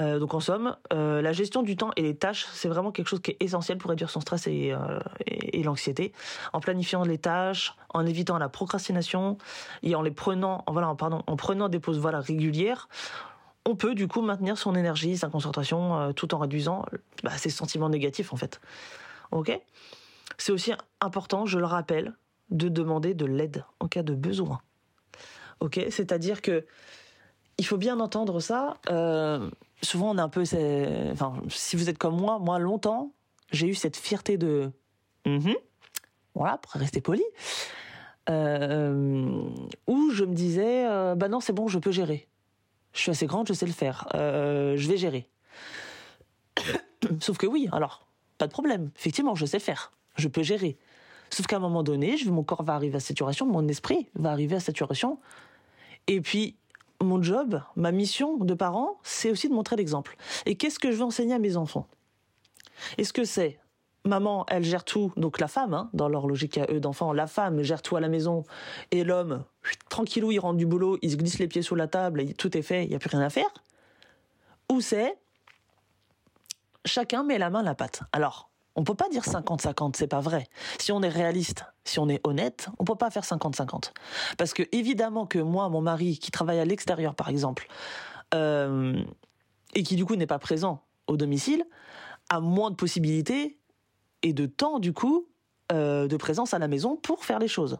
Euh, 0.00 0.18
donc 0.18 0.32
en 0.34 0.40
somme, 0.40 0.76
euh, 0.92 1.20
la 1.20 1.32
gestion 1.32 1.62
du 1.62 1.76
temps 1.76 1.90
et 1.96 2.02
les 2.02 2.16
tâches, 2.16 2.46
c'est 2.52 2.68
vraiment 2.68 2.92
quelque 2.92 3.08
chose 3.08 3.20
qui 3.20 3.32
est 3.32 3.36
essentiel 3.40 3.78
pour 3.78 3.90
réduire 3.90 4.10
son 4.10 4.20
stress 4.20 4.46
et, 4.46 4.72
euh, 4.72 4.98
l'anxiété. 5.62 6.12
En 6.52 6.60
planifiant 6.60 7.04
les 7.04 7.18
tâches, 7.18 7.74
en 7.90 8.06
évitant 8.06 8.38
la 8.38 8.48
procrastination 8.48 9.38
et 9.82 9.94
en 9.94 10.02
les 10.02 10.10
prenant, 10.10 10.64
voilà, 10.66 10.94
pardon, 10.94 11.22
en 11.26 11.36
prenant 11.36 11.68
des 11.68 11.78
pauses 11.78 11.98
voilà 11.98 12.20
régulières, 12.20 12.88
on 13.64 13.76
peut 13.76 13.94
du 13.94 14.08
coup 14.08 14.22
maintenir 14.22 14.58
son 14.58 14.74
énergie, 14.74 15.16
sa 15.16 15.28
concentration, 15.28 16.12
tout 16.14 16.34
en 16.34 16.38
réduisant 16.38 16.84
bah, 17.22 17.30
ses 17.36 17.50
sentiments 17.50 17.88
négatifs 17.88 18.32
en 18.32 18.36
fait. 18.36 18.60
Ok? 19.30 19.56
C'est 20.36 20.50
aussi 20.50 20.72
important, 21.00 21.46
je 21.46 21.60
le 21.60 21.66
rappelle, 21.66 22.16
de 22.50 22.68
demander 22.68 23.14
de 23.14 23.24
l'aide 23.24 23.64
en 23.78 23.86
cas 23.86 24.02
de 24.02 24.14
besoin. 24.14 24.60
Ok? 25.60 25.78
C'est-à-dire 25.90 26.42
que 26.42 26.66
il 27.58 27.66
faut 27.66 27.76
bien 27.76 28.00
entendre 28.00 28.40
ça 28.40 28.78
souvent 29.82 30.10
on 30.10 30.18
est 30.18 30.22
un 30.22 30.28
peu, 30.28 30.42
enfin, 31.12 31.34
si 31.48 31.76
vous 31.76 31.88
êtes 31.88 31.98
comme 31.98 32.16
moi, 32.16 32.38
moi 32.38 32.58
longtemps, 32.58 33.12
j'ai 33.50 33.66
eu 33.66 33.74
cette 33.74 33.96
fierté 33.96 34.38
de, 34.38 34.70
mm-hmm. 35.26 35.56
voilà, 36.34 36.58
pour 36.58 36.72
rester 36.72 37.00
poli, 37.00 37.24
euh, 38.30 39.42
où 39.86 40.10
je 40.10 40.24
me 40.24 40.34
disais, 40.34 40.86
euh, 40.86 41.14
bah 41.14 41.28
non, 41.28 41.40
c'est 41.40 41.52
bon, 41.52 41.68
je 41.68 41.78
peux 41.78 41.92
gérer. 41.92 42.28
Je 42.92 43.00
suis 43.00 43.10
assez 43.10 43.26
grande, 43.26 43.48
je 43.48 43.52
sais 43.52 43.66
le 43.66 43.72
faire. 43.72 44.06
Euh, 44.14 44.76
je 44.76 44.88
vais 44.88 44.96
gérer. 44.96 45.28
Sauf 47.20 47.38
que 47.38 47.46
oui, 47.46 47.68
alors, 47.72 48.06
pas 48.38 48.46
de 48.46 48.52
problème. 48.52 48.90
Effectivement, 48.96 49.34
je 49.34 49.46
sais 49.46 49.58
faire. 49.58 49.92
Je 50.16 50.28
peux 50.28 50.42
gérer. 50.42 50.78
Sauf 51.30 51.46
qu'à 51.46 51.56
un 51.56 51.60
moment 51.60 51.82
donné, 51.82 52.16
mon 52.26 52.44
corps 52.44 52.62
va 52.62 52.74
arriver 52.74 52.96
à 52.96 53.00
saturation, 53.00 53.46
mon 53.46 53.66
esprit 53.66 54.08
va 54.14 54.30
arriver 54.30 54.56
à 54.56 54.60
saturation. 54.60 55.18
Et 56.06 56.20
puis, 56.20 56.56
mon 57.02 57.22
job, 57.22 57.62
ma 57.76 57.92
mission 57.92 58.36
de 58.36 58.54
parent, 58.54 58.98
c'est 59.02 59.30
aussi 59.30 59.48
de 59.48 59.54
montrer 59.54 59.76
l'exemple. 59.76 60.16
Et 60.46 60.56
qu'est-ce 60.56 60.78
que 60.78 60.90
je 60.90 60.96
veux 60.96 61.04
enseigner 61.04 61.34
à 61.34 61.38
mes 61.38 61.56
enfants? 61.56 61.86
Est-ce 62.98 63.12
que 63.12 63.24
c'est 63.24 63.58
maman, 64.04 64.44
elle 64.48 64.64
gère 64.64 64.84
tout, 64.84 65.12
donc 65.16 65.38
la 65.38 65.48
femme, 65.48 65.74
hein, 65.74 65.90
dans 65.92 66.08
leur 66.08 66.26
logique 66.26 66.58
à 66.58 66.66
eux 66.70 66.80
d'enfants, 66.80 67.12
la 67.12 67.26
femme 67.26 67.62
gère 67.62 67.82
tout 67.82 67.96
à 67.96 68.00
la 68.00 68.08
maison, 68.08 68.44
et 68.90 69.04
l'homme, 69.04 69.44
tranquillou, 69.88 70.32
il 70.32 70.40
rentre 70.40 70.56
du 70.56 70.66
boulot, 70.66 70.98
il 71.02 71.10
se 71.12 71.16
glisse 71.16 71.38
les 71.38 71.46
pieds 71.46 71.62
sous 71.62 71.76
la 71.76 71.86
table, 71.86 72.34
tout 72.34 72.56
est 72.56 72.62
fait, 72.62 72.84
il 72.84 72.88
n'y 72.88 72.96
a 72.96 72.98
plus 72.98 73.10
rien 73.10 73.20
à 73.20 73.30
faire? 73.30 73.52
Ou 74.70 74.80
c'est 74.80 75.16
chacun 76.84 77.22
met 77.22 77.38
la 77.38 77.50
main 77.50 77.60
à 77.60 77.62
la 77.62 77.74
pâte. 77.74 78.00
Alors, 78.12 78.50
on 78.74 78.84
peut 78.84 78.94
pas 78.94 79.08
dire 79.08 79.22
50-50, 79.22 79.96
c'est 79.96 80.06
pas 80.06 80.20
vrai. 80.20 80.46
Si 80.78 80.92
on 80.92 81.02
est 81.02 81.08
réaliste, 81.08 81.64
si 81.84 81.98
on 81.98 82.08
est 82.08 82.20
honnête, 82.26 82.68
on 82.78 82.84
peut 82.84 82.94
pas 82.94 83.10
faire 83.10 83.24
50-50. 83.24 83.92
Parce 84.38 84.54
que 84.54 84.62
évidemment 84.72 85.26
que 85.26 85.38
moi, 85.38 85.68
mon 85.68 85.80
mari, 85.80 86.18
qui 86.18 86.30
travaille 86.30 86.58
à 86.58 86.64
l'extérieur 86.64 87.14
par 87.14 87.28
exemple, 87.28 87.66
euh, 88.34 89.02
et 89.74 89.82
qui 89.82 89.96
du 89.96 90.04
coup 90.04 90.16
n'est 90.16 90.26
pas 90.26 90.38
présent 90.38 90.82
au 91.06 91.16
domicile, 91.16 91.64
a 92.30 92.40
moins 92.40 92.70
de 92.70 92.76
possibilités 92.76 93.58
et 94.22 94.32
de 94.32 94.46
temps 94.46 94.78
du 94.78 94.92
coup 94.92 95.26
euh, 95.70 96.06
de 96.08 96.16
présence 96.16 96.54
à 96.54 96.58
la 96.58 96.68
maison 96.68 96.96
pour 96.96 97.24
faire 97.24 97.38
les 97.38 97.48
choses. 97.48 97.78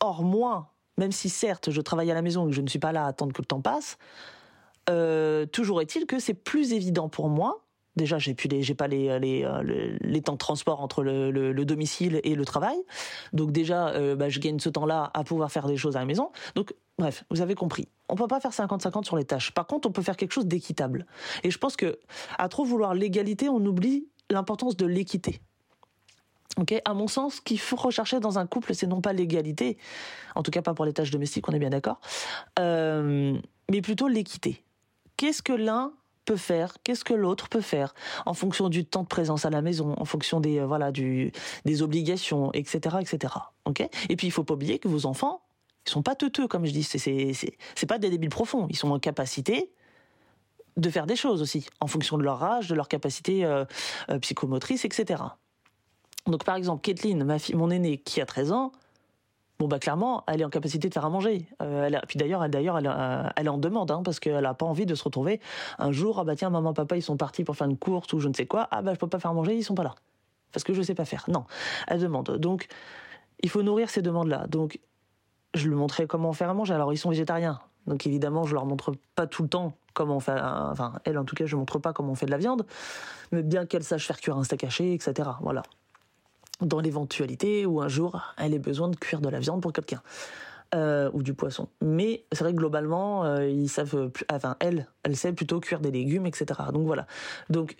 Or 0.00 0.22
moi, 0.22 0.72
même 0.96 1.12
si 1.12 1.28
certes 1.28 1.70
je 1.70 1.80
travaille 1.80 2.10
à 2.10 2.14
la 2.14 2.22
maison 2.22 2.46
et 2.46 2.50
que 2.50 2.56
je 2.56 2.60
ne 2.60 2.68
suis 2.68 2.78
pas 2.78 2.92
là 2.92 3.04
à 3.04 3.08
attendre 3.08 3.32
que 3.32 3.42
le 3.42 3.46
temps 3.46 3.60
passe, 3.60 3.98
euh, 4.90 5.46
toujours 5.46 5.80
est-il 5.80 6.06
que 6.06 6.18
c'est 6.18 6.34
plus 6.34 6.72
évident 6.72 7.08
pour 7.08 7.28
moi 7.28 7.63
Déjà, 7.96 8.18
j'ai 8.18 8.34
plus 8.34 8.48
j'ai 8.60 8.74
pas 8.74 8.88
les, 8.88 9.18
les, 9.20 9.44
euh, 9.44 9.96
les, 10.00 10.20
temps 10.20 10.32
de 10.32 10.38
transport 10.38 10.80
entre 10.80 11.02
le, 11.02 11.30
le, 11.30 11.64
domicile 11.64 12.20
et 12.24 12.34
le 12.34 12.44
travail. 12.44 12.76
Donc 13.32 13.52
déjà, 13.52 13.88
euh, 13.90 14.16
bah, 14.16 14.28
je 14.28 14.40
gagne 14.40 14.58
ce 14.58 14.68
temps-là 14.68 15.10
à 15.14 15.22
pouvoir 15.22 15.52
faire 15.52 15.66
des 15.66 15.76
choses 15.76 15.96
à 15.96 16.00
la 16.00 16.04
maison. 16.04 16.32
Donc, 16.56 16.74
bref, 16.98 17.24
vous 17.30 17.40
avez 17.40 17.54
compris. 17.54 17.88
On 18.08 18.16
peut 18.16 18.26
pas 18.26 18.40
faire 18.40 18.50
50-50 18.50 19.04
sur 19.04 19.16
les 19.16 19.24
tâches. 19.24 19.52
Par 19.52 19.66
contre, 19.66 19.88
on 19.88 19.92
peut 19.92 20.02
faire 20.02 20.16
quelque 20.16 20.32
chose 20.32 20.46
d'équitable. 20.46 21.06
Et 21.44 21.50
je 21.50 21.58
pense 21.58 21.76
que, 21.76 21.98
à 22.36 22.48
trop 22.48 22.64
vouloir 22.64 22.94
l'égalité, 22.94 23.48
on 23.48 23.64
oublie 23.64 24.08
l'importance 24.28 24.76
de 24.76 24.86
l'équité. 24.86 25.40
Ok, 26.56 26.74
à 26.84 26.94
mon 26.94 27.08
sens, 27.08 27.36
ce 27.36 27.40
qu'il 27.40 27.58
faut 27.58 27.76
rechercher 27.76 28.20
dans 28.20 28.38
un 28.38 28.46
couple, 28.46 28.74
c'est 28.74 28.86
non 28.86 29.00
pas 29.00 29.12
l'égalité, 29.12 29.76
en 30.36 30.42
tout 30.42 30.52
cas 30.52 30.62
pas 30.62 30.72
pour 30.72 30.84
les 30.84 30.92
tâches 30.92 31.10
domestiques, 31.10 31.48
on 31.48 31.52
est 31.52 31.58
bien 31.58 31.70
d'accord, 31.70 32.00
euh, 32.60 33.36
mais 33.70 33.82
plutôt 33.82 34.06
l'équité. 34.06 34.62
Qu'est-ce 35.16 35.42
que 35.42 35.52
l'un 35.52 35.92
peut 36.24 36.36
faire, 36.36 36.76
qu'est-ce 36.82 37.04
que 37.04 37.14
l'autre 37.14 37.48
peut 37.48 37.60
faire, 37.60 37.94
en 38.26 38.34
fonction 38.34 38.68
du 38.68 38.84
temps 38.84 39.02
de 39.02 39.08
présence 39.08 39.44
à 39.44 39.50
la 39.50 39.62
maison, 39.62 39.94
en 39.98 40.04
fonction 40.04 40.40
des 40.40 40.58
euh, 40.58 40.66
voilà 40.66 40.92
du 40.92 41.32
des 41.64 41.82
obligations, 41.82 42.52
etc., 42.52 42.96
etc. 43.00 43.34
Ok? 43.64 43.80
Et 44.08 44.16
puis 44.16 44.26
il 44.26 44.30
faut 44.30 44.44
pas 44.44 44.54
oublier 44.54 44.78
que 44.78 44.88
vos 44.88 45.06
enfants, 45.06 45.42
ils 45.86 45.90
sont 45.90 46.02
pas 46.02 46.14
teuteux 46.14 46.48
comme 46.48 46.66
je 46.66 46.72
dis, 46.72 46.82
c'est 46.82 46.98
c'est 46.98 47.32
c'est 47.74 47.86
pas 47.86 47.98
des 47.98 48.10
débiles 48.10 48.30
profonds, 48.30 48.66
ils 48.70 48.76
sont 48.76 48.90
en 48.90 48.98
capacité 48.98 49.70
de 50.76 50.90
faire 50.90 51.06
des 51.06 51.16
choses 51.16 51.40
aussi, 51.40 51.66
en 51.80 51.86
fonction 51.86 52.18
de 52.18 52.24
leur 52.24 52.42
âge, 52.42 52.68
de 52.68 52.74
leur 52.74 52.88
capacité 52.88 53.44
euh, 53.44 53.64
euh, 54.10 54.18
psychomotrice, 54.18 54.84
etc. 54.84 55.22
Donc 56.26 56.44
par 56.44 56.56
exemple, 56.56 56.82
Kathleen, 56.82 57.22
ma 57.24 57.38
fille, 57.38 57.54
mon 57.54 57.70
aînée, 57.70 57.98
qui 57.98 58.20
a 58.20 58.26
13 58.26 58.52
ans, 58.52 58.72
bon 59.58 59.68
bah 59.68 59.78
clairement, 59.78 60.24
elle 60.26 60.40
est 60.40 60.44
en 60.44 60.50
capacité 60.50 60.88
de 60.88 60.94
faire 60.94 61.04
à 61.04 61.10
manger. 61.10 61.46
Euh, 61.62 61.86
elle 61.86 62.00
puis 62.08 62.18
d'ailleurs, 62.18 62.42
elle, 62.44 62.50
d'ailleurs, 62.50 62.78
elle, 62.78 62.90
euh, 62.90 63.28
elle 63.36 63.48
en 63.48 63.58
demande, 63.58 63.90
hein, 63.90 64.02
parce 64.04 64.20
qu'elle 64.20 64.44
a 64.44 64.54
pas 64.54 64.66
envie 64.66 64.86
de 64.86 64.94
se 64.94 65.04
retrouver 65.04 65.40
un 65.78 65.92
jour, 65.92 66.18
ah 66.18 66.24
bah 66.24 66.36
tiens, 66.36 66.50
maman, 66.50 66.72
papa, 66.72 66.96
ils 66.96 67.02
sont 67.02 67.16
partis 67.16 67.44
pour 67.44 67.56
faire 67.56 67.68
une 67.68 67.78
course 67.78 68.12
ou 68.12 68.20
je 68.20 68.28
ne 68.28 68.34
sais 68.34 68.46
quoi, 68.46 68.68
ah 68.70 68.82
bah 68.82 68.94
je 68.94 68.98
peux 68.98 69.08
pas 69.08 69.18
faire 69.18 69.30
à 69.30 69.34
manger, 69.34 69.54
ils 69.56 69.64
sont 69.64 69.74
pas 69.74 69.84
là. 69.84 69.94
Parce 70.52 70.64
que 70.64 70.72
je 70.72 70.82
sais 70.82 70.94
pas 70.94 71.04
faire. 71.04 71.24
Non, 71.28 71.44
elle 71.88 72.00
demande. 72.00 72.30
Donc, 72.38 72.68
il 73.40 73.50
faut 73.50 73.62
nourrir 73.62 73.90
ces 73.90 74.02
demandes-là. 74.02 74.46
Donc, 74.46 74.78
je 75.54 75.68
lui 75.68 75.74
montrais 75.74 76.06
comment 76.06 76.32
faire 76.32 76.50
à 76.50 76.54
manger. 76.54 76.74
Alors, 76.74 76.92
ils 76.92 76.96
sont 76.96 77.10
végétariens. 77.10 77.58
Donc, 77.86 78.06
évidemment, 78.06 78.44
je 78.44 78.54
leur 78.54 78.64
montre 78.64 78.92
pas 79.16 79.26
tout 79.26 79.42
le 79.42 79.48
temps 79.48 79.72
comment 79.94 80.16
on 80.16 80.20
fait, 80.20 80.32
enfin, 80.32 80.94
elle 81.04 81.18
en 81.18 81.24
tout 81.24 81.36
cas, 81.36 81.46
je 81.46 81.56
montre 81.56 81.78
pas 81.78 81.92
comment 81.92 82.12
on 82.12 82.14
fait 82.14 82.26
de 82.26 82.30
la 82.30 82.38
viande, 82.38 82.66
mais 83.32 83.42
bien 83.42 83.66
qu'elle 83.66 83.84
sache 83.84 84.06
faire 84.06 84.20
cuire 84.20 84.36
un 84.36 84.44
steak 84.44 84.64
haché, 84.64 84.92
etc. 84.92 85.28
Voilà 85.40 85.62
dans 86.60 86.80
l'éventualité 86.80 87.66
où 87.66 87.80
un 87.80 87.88
jour 87.88 88.34
elle 88.38 88.54
ait 88.54 88.58
besoin 88.58 88.88
de 88.88 88.96
cuire 88.96 89.20
de 89.20 89.28
la 89.28 89.40
viande 89.40 89.60
pour 89.62 89.72
quelqu'un. 89.72 90.02
Euh, 90.74 91.08
ou 91.12 91.22
du 91.22 91.34
poisson. 91.34 91.68
Mais 91.82 92.24
c'est 92.32 92.42
vrai 92.42 92.52
que 92.52 92.58
globalement, 92.58 93.24
euh, 93.24 93.48
ils 93.48 93.68
savent, 93.68 94.10
enfin 94.32 94.56
elle, 94.58 94.88
elle 95.04 95.14
sait 95.14 95.32
plutôt 95.32 95.60
cuire 95.60 95.78
des 95.78 95.92
légumes, 95.92 96.26
etc. 96.26 96.46
Donc 96.72 96.84
voilà. 96.84 97.06
Donc 97.48 97.76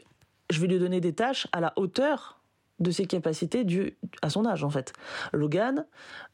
je 0.48 0.60
vais 0.60 0.68
lui 0.68 0.78
donner 0.78 1.00
des 1.00 1.12
tâches 1.12 1.48
à 1.50 1.58
la 1.58 1.72
hauteur 1.74 2.38
de 2.78 2.92
ses 2.92 3.06
capacités 3.06 3.66
à 4.22 4.30
son 4.30 4.46
âge 4.46 4.62
en 4.62 4.70
fait. 4.70 4.92
Logan, 5.32 5.87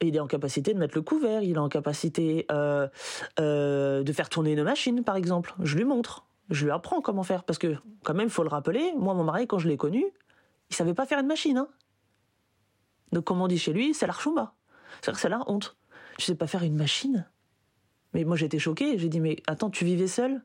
il 0.02 0.14
est 0.14 0.20
en 0.20 0.26
capacité 0.26 0.74
de 0.74 0.78
mettre 0.78 0.96
le 0.96 1.02
couvert, 1.02 1.42
il 1.42 1.52
est 1.52 1.58
en 1.58 1.70
capacité 1.70 2.46
euh, 2.50 2.88
de 3.38 4.12
faire 4.12 4.28
tourner 4.28 4.52
une 4.52 4.64
machine 4.64 5.02
par 5.02 5.16
exemple. 5.16 5.54
Je 5.62 5.78
lui 5.78 5.84
montre, 5.84 6.26
je 6.50 6.64
lui 6.64 6.72
apprends 6.72 7.00
comment 7.00 7.22
faire 7.22 7.44
parce 7.44 7.58
que 7.58 7.76
quand 8.04 8.12
même, 8.12 8.26
il 8.26 8.32
faut 8.32 8.42
le 8.42 8.48
rappeler. 8.48 8.92
Moi, 8.98 9.14
mon 9.14 9.24
mari, 9.24 9.46
quand 9.46 9.58
je 9.58 9.68
l'ai 9.68 9.76
connu, 9.76 10.04
il 10.68 10.76
savait 10.76 10.94
pas 10.94 11.06
faire 11.06 11.20
une 11.20 11.26
machine. 11.26 11.56
Hein. 11.56 11.68
Donc, 13.12 13.24
comme 13.24 13.40
on 13.40 13.48
dit 13.48 13.58
chez 13.58 13.72
lui, 13.72 13.94
c'est 13.94 14.06
l'archumba. 14.06 14.54
C'est-à-dire 15.00 15.14
que 15.14 15.20
c'est 15.20 15.28
la 15.28 15.42
honte. 15.46 15.76
Je 16.18 16.24
sais 16.24 16.34
pas 16.34 16.46
faire 16.46 16.62
une 16.62 16.76
machine? 16.76 17.26
Mais 18.14 18.24
moi, 18.24 18.36
j'étais 18.36 18.58
choquée. 18.58 18.98
J'ai 18.98 19.08
dit, 19.08 19.20
mais 19.20 19.36
attends, 19.46 19.70
tu 19.70 19.84
vivais 19.84 20.08
seul 20.08 20.42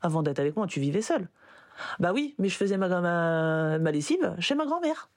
Avant 0.00 0.22
d'être 0.22 0.38
avec 0.38 0.56
moi, 0.56 0.66
tu 0.66 0.80
vivais 0.80 1.02
seul. 1.02 1.28
Bah 1.98 2.12
oui, 2.12 2.34
mais 2.38 2.48
je 2.48 2.56
faisais 2.56 2.76
ma, 2.76 2.88
ma, 3.78 3.90
lessive 3.90 4.34
chez 4.38 4.54
ma 4.54 4.64
grand-mère. 4.64 5.10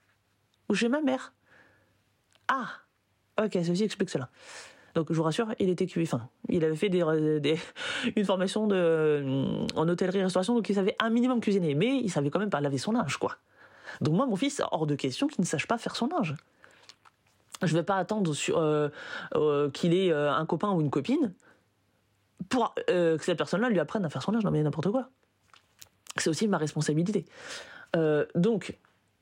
Ou 0.68 0.74
chez 0.74 0.88
ma 0.88 1.00
mère. 1.00 1.32
Ah 2.48 2.68
Ok, 3.40 3.52
ceci 3.52 3.84
explique 3.84 4.10
cela. 4.10 4.30
Donc 4.94 5.06
je 5.10 5.14
vous 5.14 5.22
rassure, 5.22 5.54
il 5.60 5.68
était 5.68 5.86
enfin, 6.02 6.28
il 6.48 6.64
avait 6.64 6.74
fait 6.74 6.88
des, 6.88 7.04
des, 7.40 7.56
une 8.16 8.24
formation 8.24 8.66
de, 8.66 9.64
en 9.76 9.88
hôtellerie-restauration, 9.88 10.54
donc 10.54 10.68
il 10.68 10.74
savait 10.74 10.96
un 10.98 11.10
minimum 11.10 11.40
cuisiner, 11.40 11.74
mais 11.74 11.98
il 11.98 12.10
savait 12.10 12.30
quand 12.30 12.40
même 12.40 12.50
pas 12.50 12.60
laver 12.60 12.78
son 12.78 12.92
linge, 12.92 13.16
quoi. 13.18 13.36
Donc 14.00 14.14
moi, 14.14 14.26
mon 14.26 14.34
fils, 14.34 14.60
hors 14.72 14.86
de 14.86 14.96
question 14.96 15.28
qu'il 15.28 15.40
ne 15.40 15.46
sache 15.46 15.68
pas 15.68 15.78
faire 15.78 15.94
son 15.94 16.08
linge. 16.08 16.34
Je 17.62 17.74
ne 17.74 17.80
vais 17.80 17.84
pas 17.84 17.96
attendre 17.96 18.32
euh, 18.50 18.88
euh, 19.34 19.70
qu'il 19.70 19.94
ait 19.94 20.12
euh, 20.12 20.32
un 20.32 20.46
copain 20.46 20.70
ou 20.72 20.80
une 20.80 20.90
copine 20.90 21.34
pour 22.48 22.74
que 22.74 23.18
cette 23.20 23.36
personne-là 23.36 23.68
lui 23.68 23.80
apprenne 23.80 24.04
à 24.04 24.08
faire 24.08 24.22
son 24.22 24.32
linge. 24.32 24.44
Non 24.44 24.50
mais 24.50 24.62
n'importe 24.62 24.90
quoi. 24.90 25.10
C'est 26.16 26.30
aussi 26.30 26.48
ma 26.48 26.56
responsabilité. 26.56 27.26
donc, 28.34 28.78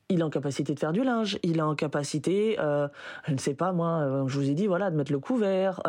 il 0.09 0.21
est 0.21 0.23
en 0.23 0.29
capacité 0.29 0.73
de 0.73 0.79
faire 0.79 0.93
du 0.93 1.03
linge, 1.03 1.37
il 1.43 1.57
est 1.57 1.61
en 1.61 1.75
capacité, 1.75 2.55
je 2.57 3.31
ne 3.33 3.37
sais 3.37 3.53
pas 3.53 3.73
moi, 3.73 4.23
je 4.27 4.39
vous 4.39 4.49
ai 4.49 4.53
dit 4.53 4.67
voilà, 4.67 4.91
de 4.91 4.95
mettre 4.95 5.11
le 5.11 5.19
couvert, 5.19 5.81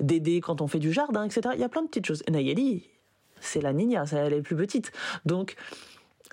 d'aider 0.00 0.42
quand 0.42 0.60
on 0.60 0.66
fait 0.66 0.80
du 0.80 0.92
jardin, 0.92 1.24
etc. 1.24 1.50
Il 1.54 1.60
y 1.60 1.64
a 1.64 1.70
plein 1.70 1.82
de 1.82 1.88
petites 1.88 2.06
choses. 2.06 2.22
Nayeli, 2.28 2.84
c'est 3.40 3.62
la 3.62 3.72
nina, 3.72 4.04
elle 4.12 4.34
est 4.34 4.42
plus 4.42 4.56
petite. 4.56 4.92
Donc, 5.24 5.56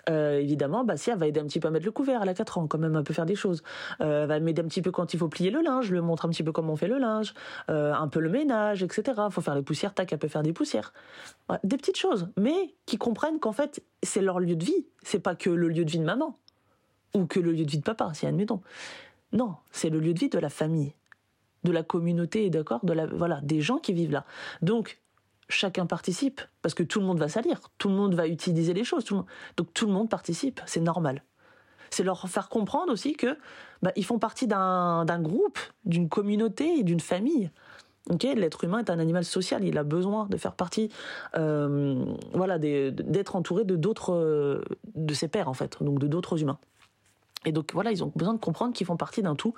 euh, 0.10 0.40
évidemment, 0.40 0.84
bah, 0.84 0.98
si 0.98 1.10
elle 1.10 1.18
va 1.18 1.28
aider 1.28 1.40
un 1.40 1.46
petit 1.46 1.60
peu 1.60 1.68
à 1.68 1.72
mettre 1.72 1.86
le 1.86 1.92
couvert, 1.92 2.22
elle 2.22 2.30
a 2.30 2.34
4 2.34 2.58
ans, 2.58 2.68
quand 2.68 2.78
même, 2.78 2.96
un 2.96 3.04
peu 3.04 3.14
faire 3.14 3.26
des 3.26 3.36
choses. 3.36 3.64
Euh, 4.02 4.24
elle 4.24 4.28
va 4.28 4.40
m'aider 4.40 4.62
un 4.62 4.68
petit 4.68 4.82
peu 4.82 4.92
quand 4.92 5.14
il 5.14 5.20
faut 5.20 5.28
plier 5.28 5.52
le 5.52 5.62
linge, 5.62 5.86
je 5.86 5.94
lui 5.94 6.02
montre 6.02 6.26
un 6.26 6.30
petit 6.30 6.44
peu 6.44 6.52
comment 6.52 6.74
on 6.74 6.76
fait 6.76 6.88
le 6.88 6.98
linge, 6.98 7.34
euh, 7.70 7.94
un 7.94 8.08
peu 8.08 8.20
le 8.20 8.30
ménage, 8.30 8.84
etc. 8.84 9.22
Faut 9.30 9.42
faire 9.42 9.56
les 9.56 9.62
poussières, 9.62 9.94
tac, 9.94 10.12
elle 10.12 10.20
peut 10.20 10.28
faire 10.28 10.44
des 10.44 10.54
poussières. 10.54 10.94
des 11.64 11.78
petites 11.78 11.98
choses, 11.98 12.30
mais 12.38 12.76
qui 12.86 12.98
comprennent 12.98 13.40
qu'en 13.40 13.52
fait, 13.52 13.84
c'est 14.04 14.22
leur 14.22 14.40
lieu 14.40 14.56
de 14.56 14.64
vie. 14.64 14.86
C'est 15.04 15.20
pas 15.20 15.36
que 15.36 15.50
le 15.50 15.68
lieu 15.68 15.86
de 15.86 15.92
vie 15.92 16.00
de 16.00 16.06
maman 16.06 16.38
ou 17.14 17.26
que 17.26 17.40
le 17.40 17.52
lieu 17.52 17.66
de 17.66 17.72
vie 17.72 17.80
de 17.80 17.84
papa, 17.84 18.12
si 18.14 18.26
admettons. 18.26 18.62
Non, 19.34 19.56
c'est 19.72 19.90
le 19.90 20.00
lieu 20.00 20.14
de 20.14 20.20
vie 20.20 20.30
de 20.30 20.40
la 20.40 20.50
famille, 20.50 20.94
de 21.64 21.72
la 21.72 21.84
communauté, 21.84 22.50
d'accord, 22.50 22.86
de 22.86 22.94
la 22.94 23.06
voilà, 23.06 23.42
des 23.42 23.62
gens 23.62 23.78
qui 23.78 23.94
vivent 23.94 24.12
là. 24.12 24.26
Donc 24.62 25.00
chacun 25.50 25.86
participe, 25.86 26.42
parce 26.62 26.74
que 26.74 26.84
tout 26.84 27.00
le 27.00 27.06
monde 27.06 27.20
va 27.20 27.30
salir, 27.30 27.62
tout 27.78 27.90
le 27.90 27.96
monde 27.96 28.16
va 28.16 28.28
utiliser 28.28 28.74
les 28.74 28.84
choses, 28.84 29.06
donc 29.06 29.74
tout 29.74 29.86
le 29.86 29.94
monde 29.94 30.10
participe, 30.10 30.62
c'est 30.66 30.82
normal. 30.82 31.24
C'est 31.90 32.04
leur 32.04 32.28
faire 32.28 32.50
comprendre 32.50 32.92
aussi 32.92 33.14
que 33.14 33.38
bah, 33.82 33.92
ils 33.96 34.04
font 34.04 34.20
partie 34.20 34.48
d'un 34.48 35.20
groupe, 35.22 35.60
d'une 35.86 36.10
communauté, 36.10 36.84
d'une 36.84 37.00
famille. 37.00 37.50
L'être 38.22 38.64
humain 38.64 38.80
est 38.80 38.90
un 38.90 39.00
animal 39.00 39.26
social, 39.26 39.64
il 39.66 39.78
a 39.78 39.84
besoin 39.84 40.28
de 40.28 40.38
faire 40.38 40.54
partie, 40.54 40.90
euh, 41.38 42.06
voilà, 42.34 42.58
d'être 42.58 43.36
entouré 43.36 43.66
de 43.66 43.76
d'autres, 43.76 44.64
de 44.96 45.14
ses 45.14 45.28
pairs 45.28 45.50
en 45.50 45.54
fait, 45.54 45.82
donc 45.82 46.00
de 46.00 46.08
d'autres 46.08 46.42
humains. 46.42 46.60
Et 47.46 47.52
donc 47.52 47.74
voilà, 47.74 47.92
ils 47.92 48.04
ont 48.04 48.12
besoin 48.16 48.34
de 48.34 48.40
comprendre 48.40 48.74
qu'ils 48.74 48.88
font 48.88 48.98
partie 48.98 49.22
d'un 49.22 49.36
tout 49.36 49.54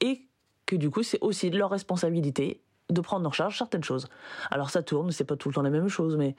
et 0.00 0.22
que 0.66 0.76
du 0.76 0.90
coup 0.90 1.02
c'est 1.02 1.18
aussi 1.20 1.50
leur 1.50 1.70
responsabilité 1.70 2.60
de 2.90 3.00
prendre 3.00 3.28
en 3.28 3.32
charge 3.32 3.58
certaines 3.58 3.84
choses. 3.84 4.08
Alors 4.50 4.70
ça 4.70 4.82
tourne, 4.82 5.12
c'est 5.12 5.24
pas 5.24 5.36
tout 5.36 5.48
le 5.48 5.54
temps 5.54 5.62
la 5.62 5.70
même 5.70 5.88
chose, 5.88 6.16
mais 6.16 6.36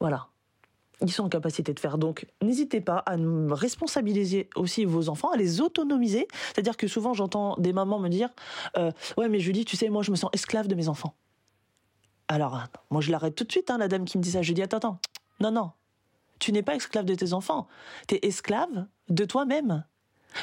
voilà. 0.00 0.28
Ils 1.00 1.12
sont 1.12 1.24
en 1.24 1.28
capacité 1.28 1.72
de 1.72 1.78
faire. 1.78 1.96
Donc, 1.96 2.26
n'hésitez 2.42 2.80
pas 2.80 3.04
à 3.06 3.14
responsabiliser 3.50 4.50
aussi 4.56 4.84
vos 4.84 5.08
enfants, 5.08 5.30
à 5.30 5.36
les 5.36 5.60
autonomiser. 5.60 6.26
C'est-à-dire 6.48 6.76
que 6.76 6.88
souvent, 6.88 7.14
j'entends 7.14 7.54
des 7.56 7.72
mamans 7.72 8.00
me 8.00 8.08
dire 8.08 8.30
euh, 8.76 8.90
Ouais, 9.16 9.28
mais 9.28 9.38
Julie, 9.38 9.64
tu 9.64 9.76
sais, 9.76 9.90
moi, 9.90 10.02
je 10.02 10.10
me 10.10 10.16
sens 10.16 10.28
esclave 10.32 10.66
de 10.66 10.74
mes 10.74 10.88
enfants. 10.88 11.14
Alors, 12.26 12.64
moi, 12.90 13.00
je 13.00 13.12
l'arrête 13.12 13.36
tout 13.36 13.44
de 13.44 13.52
suite, 13.52 13.70
hein, 13.70 13.78
la 13.78 13.86
dame 13.86 14.06
qui 14.06 14.18
me 14.18 14.22
dit 14.24 14.32
ça. 14.32 14.42
Je 14.42 14.52
dis 14.52 14.62
Attends, 14.62 14.78
attends. 14.78 14.98
Non, 15.38 15.52
non. 15.52 15.70
Tu 16.40 16.52
n'es 16.52 16.62
pas 16.62 16.74
esclave 16.74 17.04
de 17.04 17.14
tes 17.14 17.32
enfants. 17.32 17.68
Tu 18.08 18.16
es 18.16 18.20
esclave 18.22 18.86
de 19.08 19.24
toi-même. 19.24 19.84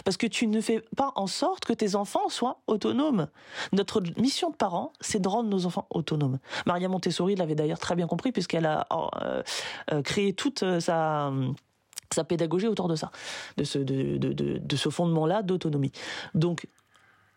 Parce 0.03 0.17
que 0.17 0.27
tu 0.27 0.47
ne 0.47 0.61
fais 0.61 0.81
pas 0.95 1.11
en 1.15 1.27
sorte 1.27 1.65
que 1.65 1.73
tes 1.73 1.95
enfants 1.95 2.29
soient 2.29 2.61
autonomes. 2.67 3.27
Notre 3.71 4.01
mission 4.17 4.49
de 4.49 4.55
parents, 4.55 4.93
c'est 4.99 5.21
de 5.21 5.27
rendre 5.27 5.49
nos 5.49 5.65
enfants 5.65 5.87
autonomes. 5.89 6.39
Maria 6.65 6.89
Montessori 6.89 7.35
l'avait 7.35 7.55
d'ailleurs 7.55 7.79
très 7.79 7.95
bien 7.95 8.07
compris 8.07 8.31
puisqu'elle 8.31 8.65
a 8.65 8.87
euh, 8.91 9.43
euh, 9.91 10.01
créé 10.01 10.33
toute 10.33 10.63
euh, 10.63 10.79
sa 10.79 11.31
sa 12.13 12.23
pédagogie 12.23 12.67
autour 12.67 12.87
de 12.87 12.95
ça, 12.95 13.11
de 13.57 13.63
ce, 13.63 13.79
de, 13.79 14.17
de, 14.17 14.31
de, 14.31 14.75
ce 14.75 14.89
fondement-là 14.89 15.41
d'autonomie. 15.41 15.91
Donc, 16.33 16.67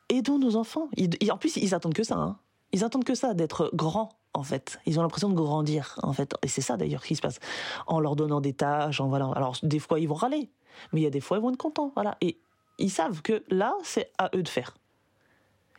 aidons 0.09 0.39
nos 0.39 0.57
enfants. 0.57 0.89
en 1.31 1.37
plus, 1.39 1.57
ils 1.57 1.75
attendent 1.75 1.95
que 1.95 2.05
ça. 2.05 2.17
Hein. 2.17 2.37
Ils 2.73 2.85
attendent 2.85 3.05
que 3.05 3.15
ça, 3.15 3.35
d'être 3.35 3.71
grands, 3.75 4.11
en 4.39 4.43
fait. 4.43 4.81
Ils 4.87 4.99
ont 4.99 5.03
l'impression 5.03 5.29
de 5.29 5.35
grandir, 5.35 5.99
en 6.03 6.13
fait. 6.13 6.35
Et 6.43 6.49
c'est 6.49 6.61
ça, 6.61 6.77
d'ailleurs, 6.77 7.03
qui 7.03 7.17
se 7.17 7.21
passe. 7.21 7.39
En 7.87 8.01
leur 8.01 8.17
donnant 8.17 8.41
des 8.41 8.53
tâches. 8.53 9.01
Alors, 9.01 9.57
des 9.63 9.79
fois, 9.79 10.01
ils 10.01 10.09
vont 10.09 10.15
râler. 10.15 10.51
Mais 10.93 11.01
il 11.01 11.05
y 11.05 11.07
a 11.07 11.11
des 11.11 11.21
fois, 11.21 11.39
ils 11.39 11.41
vont 11.41 11.51
être 11.51 11.57
contents. 11.57 11.93
Voilà. 11.95 12.17
Et 12.21 12.39
ils 12.79 12.91
savent 12.91 13.23
que 13.23 13.45
là, 13.49 13.75
c'est 13.83 14.13
à 14.19 14.31
eux 14.35 14.43
de 14.43 14.49
faire. 14.49 14.75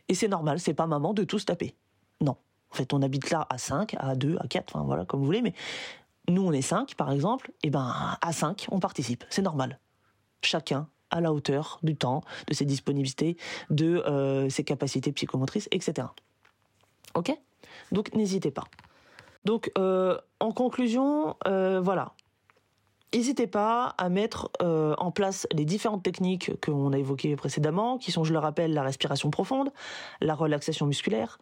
Et 0.08 0.14
c'est 0.14 0.28
normal, 0.28 0.60
c'est 0.60 0.74
pas 0.74 0.86
maman 0.86 1.14
de 1.14 1.24
tous 1.24 1.44
taper. 1.44 1.74
Non. 2.20 2.36
En 2.72 2.74
fait, 2.74 2.92
on 2.92 3.02
habite 3.02 3.30
là 3.30 3.46
à 3.48 3.58
5, 3.58 3.96
à 3.98 4.14
2, 4.14 4.36
à 4.38 4.46
4, 4.46 4.74
enfin 4.74 4.84
voilà, 4.84 5.04
comme 5.04 5.20
vous 5.20 5.26
voulez, 5.26 5.42
mais 5.42 5.54
nous, 6.28 6.42
on 6.42 6.52
est 6.52 6.62
5, 6.62 6.94
par 6.94 7.10
exemple, 7.10 7.52
et 7.62 7.70
ben, 7.70 8.16
à 8.20 8.32
5, 8.32 8.66
on 8.70 8.78
participe. 8.78 9.24
C'est 9.30 9.42
normal. 9.42 9.78
Chacun 10.42 10.88
à 11.10 11.20
la 11.20 11.32
hauteur 11.32 11.80
du 11.82 11.96
temps, 11.96 12.22
de 12.46 12.54
ses 12.54 12.64
disponibilités, 12.64 13.36
de 13.70 14.02
euh, 14.06 14.48
ses 14.48 14.64
capacités 14.64 15.12
psychomotrices, 15.12 15.68
etc. 15.72 16.08
Ok? 17.14 17.36
Donc, 17.92 18.14
n'hésitez 18.14 18.50
pas. 18.50 18.64
Donc, 19.44 19.70
euh, 19.78 20.18
en 20.38 20.52
conclusion, 20.52 21.36
euh, 21.46 21.80
voilà, 21.80 22.12
N'hésitez 23.12 23.48
pas 23.48 23.94
à 23.98 24.08
mettre 24.08 24.52
euh, 24.62 24.94
en 24.98 25.10
place 25.10 25.48
les 25.52 25.64
différentes 25.64 26.04
techniques 26.04 26.52
qu'on 26.64 26.92
a 26.92 26.98
évoquées 26.98 27.34
précédemment, 27.34 27.98
qui 27.98 28.12
sont, 28.12 28.22
je 28.22 28.32
le 28.32 28.38
rappelle, 28.38 28.72
la 28.72 28.84
respiration 28.84 29.30
profonde, 29.30 29.70
la 30.20 30.34
relaxation 30.34 30.86
musculaire, 30.86 31.40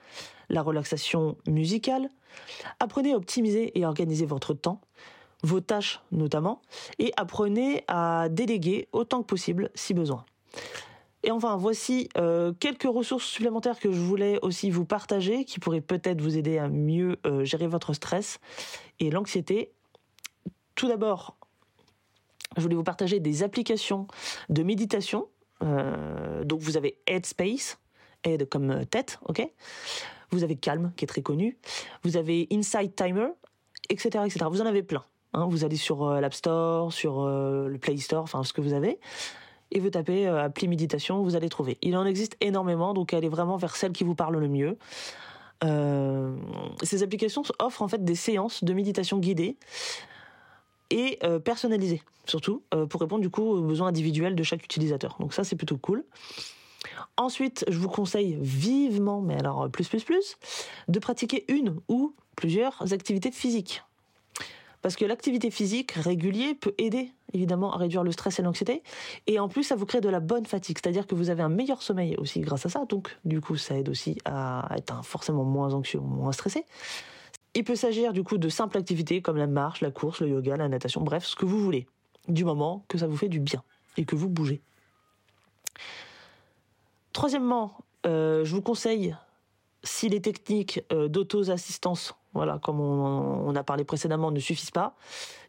la 0.49 0.63
relaxation 0.63 1.37
musicale. 1.47 2.09
Apprenez 2.81 3.13
à 3.13 3.17
optimiser 3.17 3.79
et 3.79 3.85
organiser 3.85 4.25
votre 4.25 4.55
temps, 4.55 4.81
vos 5.43 5.61
tâches 5.61 6.01
notamment, 6.11 6.63
et 6.99 7.13
apprenez 7.19 7.85
à 7.87 8.31
déléguer 8.31 8.89
autant 8.93 9.21
que 9.21 9.27
possible 9.27 9.71
si 9.75 9.93
besoin. 9.93 10.25
Et 11.25 11.31
enfin, 11.31 11.57
voici 11.57 12.09
euh, 12.17 12.53
quelques 12.53 12.85
ressources 12.85 13.25
supplémentaires 13.25 13.79
que 13.81 13.91
je 13.91 13.99
voulais 13.99 14.39
aussi 14.43 14.71
vous 14.71 14.85
partager, 14.85 15.45
qui 15.45 15.59
pourraient 15.59 15.81
peut-être 15.81 16.21
vous 16.21 16.37
aider 16.37 16.59
à 16.59 16.69
mieux 16.69 17.19
euh, 17.27 17.45
gérer 17.45 17.67
votre 17.67 17.93
stress 17.93 18.39
et 19.01 19.11
l'anxiété. 19.11 19.73
Tout 20.77 20.87
d'abord, 20.87 21.37
je 22.57 22.63
voulais 22.63 22.77
vous 22.77 22.85
partager 22.85 23.19
des 23.19 23.43
applications 23.43 24.07
de 24.49 24.63
méditation. 24.63 25.29
Euh, 25.63 26.45
donc 26.45 26.61
vous 26.61 26.77
avez 26.77 27.01
Headspace, 27.09 27.79
Head 28.23 28.49
comme 28.49 28.87
tête, 28.87 29.19
ok? 29.27 29.43
Vous 30.31 30.45
avez 30.45 30.57
Calm, 30.57 30.93
qui 30.97 31.05
est 31.05 31.09
très 31.09 31.23
connu. 31.23 31.59
Vous 32.05 32.17
avez 32.17 32.47
Insight 32.53 32.95
Timer, 32.95 33.29
etc., 33.89 34.25
etc. 34.25 34.47
Vous 34.51 34.61
en 34.61 34.67
avez 34.67 34.83
plein. 34.83 35.05
Hein. 35.33 35.47
vous 35.51 35.65
allez 35.65 35.77
sur 35.77 36.09
l'App 36.09 36.35
Store, 36.35 36.93
sur 36.93 37.27
le 37.27 37.77
Play 37.79 37.97
Store, 37.97 38.23
enfin 38.23 38.45
ce 38.45 38.53
que 38.53 38.61
vous 38.61 38.73
avez, 38.73 38.99
et 39.71 39.81
vous 39.81 39.91
tapez 39.91 40.27
appli 40.27 40.69
méditation, 40.69 41.23
vous 41.23 41.37
allez 41.37 41.49
trouver. 41.49 41.79
Il 41.83 41.97
en 41.97 42.07
existe 42.07 42.37
énormément, 42.41 42.95
donc 42.95 43.13
allez 43.13 43.29
vraiment 43.29 43.57
vers 43.57 43.77
celle 43.77 43.93
qui 43.93 44.05
vous 44.05 44.15
parle 44.15 44.37
le 44.37 44.49
mieux. 44.49 44.79
ces 46.83 47.03
applications 47.03 47.43
offrent 47.59 47.83
en 47.83 47.89
fait 47.89 48.05
des 48.05 48.15
séances 48.15 48.65
de 48.65 48.73
méditation 48.73 49.19
guidée 49.19 49.57
et 50.91 51.19
euh, 51.23 51.39
personnalisé 51.39 52.03
surtout 52.27 52.63
euh, 52.75 52.87
pour 52.87 53.01
répondre 53.01 53.23
du 53.23 53.31
coup 53.31 53.43
aux 53.43 53.63
besoins 53.63 53.89
individuels 53.89 54.35
de 54.35 54.43
chaque 54.43 54.65
utilisateur. 54.65 55.17
Donc 55.21 55.33
ça 55.35 55.45
c'est 55.45 55.57
plutôt 55.57 55.79
cool. 55.79 56.05
Ensuite, 57.17 57.65
je 57.69 57.79
vous 57.79 57.89
conseille 57.89 58.39
vivement, 58.41 59.21
mais 59.21 59.37
alors 59.39 59.69
plus 59.71 59.89
plus 59.89 60.05
plus, 60.05 60.37
de 60.87 60.99
pratiquer 60.99 61.45
une 61.49 61.81
ou 61.89 62.15
plusieurs 62.37 62.93
activités 62.93 63.33
physiques. 63.33 63.83
Parce 64.83 64.97
que 64.97 65.05
l'activité 65.05 65.51
physique 65.51 65.93
régulière 65.93 66.55
peut 66.61 66.75
aider 66.79 67.11
évidemment 67.33 67.73
à 67.75 67.77
réduire 67.77 68.05
le 68.05 68.13
stress 68.13 68.39
et 68.39 68.43
l'anxiété. 68.43 68.83
Et 69.27 69.39
en 69.39 69.49
plus, 69.49 69.65
ça 69.65 69.77
vous 69.77 69.87
crée 69.87 70.01
de 70.01 70.09
la 70.09 70.21
bonne 70.21 70.47
fatigue. 70.47 70.79
C'est-à-dire 70.83 71.07
que 71.07 71.15
vous 71.15 71.31
avez 71.31 71.43
un 71.43 71.49
meilleur 71.49 71.83
sommeil 71.83 72.17
aussi 72.17 72.41
grâce 72.41 72.65
à 72.67 72.69
ça. 72.69 72.85
Donc, 72.89 73.17
du 73.25 73.41
coup, 73.41 73.57
ça 73.57 73.77
aide 73.77 73.89
aussi 73.89 74.19
à 74.25 74.69
être 74.77 75.05
forcément 75.05 75.45
moins 75.45 75.75
anxieux, 75.75 76.01
moins 76.01 76.33
stressé. 76.33 76.65
Il 77.55 77.65
peut 77.65 77.77
s'agir 77.77 78.13
du 78.13 78.23
coup 78.23 78.39
de 78.39 78.49
simples 78.49 78.79
activités 78.79 79.21
comme 79.21 79.37
la 79.37 79.47
marche, 79.47 79.81
la 79.81 79.91
course, 79.91 80.21
le 80.21 80.29
yoga, 80.29 80.57
la 80.57 80.69
natation, 80.69 81.01
bref, 81.01 81.25
ce 81.25 81.35
que 81.35 81.45
vous 81.45 81.59
voulez, 81.59 81.87
du 82.29 82.45
moment 82.45 82.85
que 82.89 82.99
ça 82.99 83.07
vous 83.07 83.17
fait 83.17 83.29
du 83.29 83.41
bien 83.41 83.63
et 83.97 84.05
que 84.05 84.15
vous 84.15 84.29
bougez. 84.29 84.63
Troisièmement, 87.13 87.79
euh, 88.07 88.45
je 88.45 88.55
vous 88.55 88.63
conseille, 88.63 89.17
si 89.83 90.09
les 90.09 90.21
techniques 90.21 90.83
euh, 90.93 91.09
d'auto-assistance, 91.09 92.15
voilà, 92.39 92.61
comme 92.63 92.79
on, 92.79 93.53
a 93.57 93.65
parlé 93.65 93.83
précédemment, 93.83 94.31
ne 94.31 94.39
suffisent 94.39 94.71
pas, 94.71 94.95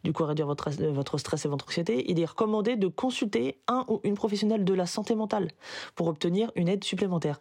du 0.02 0.12
coup 0.12 0.24
réduire 0.24 0.48
votre, 0.48 1.18
stress 1.18 1.44
et 1.44 1.48
votre 1.48 1.66
anxiété, 1.66 2.10
il 2.10 2.18
est 2.18 2.24
recommandé 2.24 2.74
de 2.74 2.88
consulter 2.88 3.60
un 3.68 3.84
ou 3.86 4.00
une 4.02 4.14
professionnelle 4.14 4.64
de 4.64 4.74
la 4.74 4.86
santé 4.86 5.14
mentale 5.14 5.52
pour 5.94 6.08
obtenir 6.08 6.50
une 6.56 6.66
aide 6.66 6.82
supplémentaire. 6.82 7.40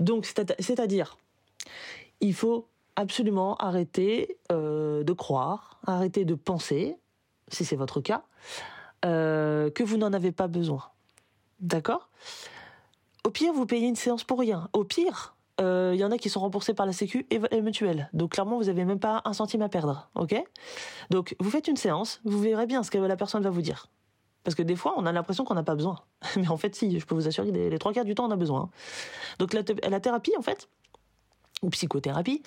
Donc, 0.00 0.26
c'est-à-dire, 0.26 1.16
il 2.20 2.34
faut 2.34 2.66
absolument 2.96 3.54
arrêter 3.58 4.36
euh, 4.50 5.04
de 5.04 5.12
croire, 5.12 5.78
arrêter 5.86 6.24
de 6.24 6.34
penser, 6.34 6.96
si 7.46 7.64
c'est 7.64 7.76
votre 7.76 8.00
cas, 8.00 8.24
euh, 9.04 9.70
que 9.70 9.84
vous 9.84 9.98
n'en 9.98 10.12
avez 10.12 10.32
pas 10.32 10.48
besoin. 10.48 10.82
D'accord? 11.60 12.10
Au 13.24 13.30
pire, 13.30 13.52
vous 13.52 13.66
payez 13.66 13.86
une 13.86 13.94
séance 13.94 14.24
pour 14.24 14.40
rien. 14.40 14.68
Au 14.72 14.82
pire, 14.82 15.36
il 15.60 15.66
euh, 15.66 15.94
y 15.94 16.04
en 16.04 16.10
a 16.10 16.16
qui 16.16 16.30
sont 16.30 16.40
remboursés 16.40 16.72
par 16.72 16.86
la 16.86 16.92
Sécu 16.92 17.26
et, 17.30 17.38
et 17.50 17.60
mutuelle. 17.60 18.08
Donc 18.14 18.32
clairement, 18.32 18.56
vous 18.56 18.64
n'avez 18.64 18.84
même 18.86 18.98
pas 18.98 19.20
un 19.26 19.34
centime 19.34 19.60
à 19.60 19.68
perdre. 19.68 20.08
Ok? 20.14 20.34
Donc 21.10 21.36
vous 21.38 21.50
faites 21.50 21.68
une 21.68 21.76
séance, 21.76 22.20
vous 22.24 22.40
verrez 22.40 22.66
bien 22.66 22.82
ce 22.82 22.90
que 22.90 22.96
la 22.96 23.16
personne 23.16 23.42
va 23.42 23.50
vous 23.50 23.60
dire. 23.60 23.88
Parce 24.42 24.54
que 24.54 24.62
des 24.62 24.76
fois, 24.76 24.94
on 24.96 25.04
a 25.04 25.12
l'impression 25.12 25.44
qu'on 25.44 25.54
n'a 25.54 25.62
pas 25.62 25.74
besoin. 25.74 25.96
Mais 26.36 26.48
en 26.48 26.56
fait, 26.56 26.74
si, 26.74 26.98
je 26.98 27.04
peux 27.04 27.14
vous 27.14 27.28
assurer, 27.28 27.50
les, 27.50 27.68
les 27.68 27.78
trois 27.78 27.92
quarts 27.92 28.06
du 28.06 28.14
temps, 28.14 28.26
on 28.26 28.30
a 28.30 28.36
besoin. 28.36 28.70
Donc 29.38 29.52
la, 29.52 29.62
thérapie, 30.00 30.32
en 30.38 30.42
fait, 30.42 30.68
ou 31.62 31.68
psychothérapie, 31.68 32.42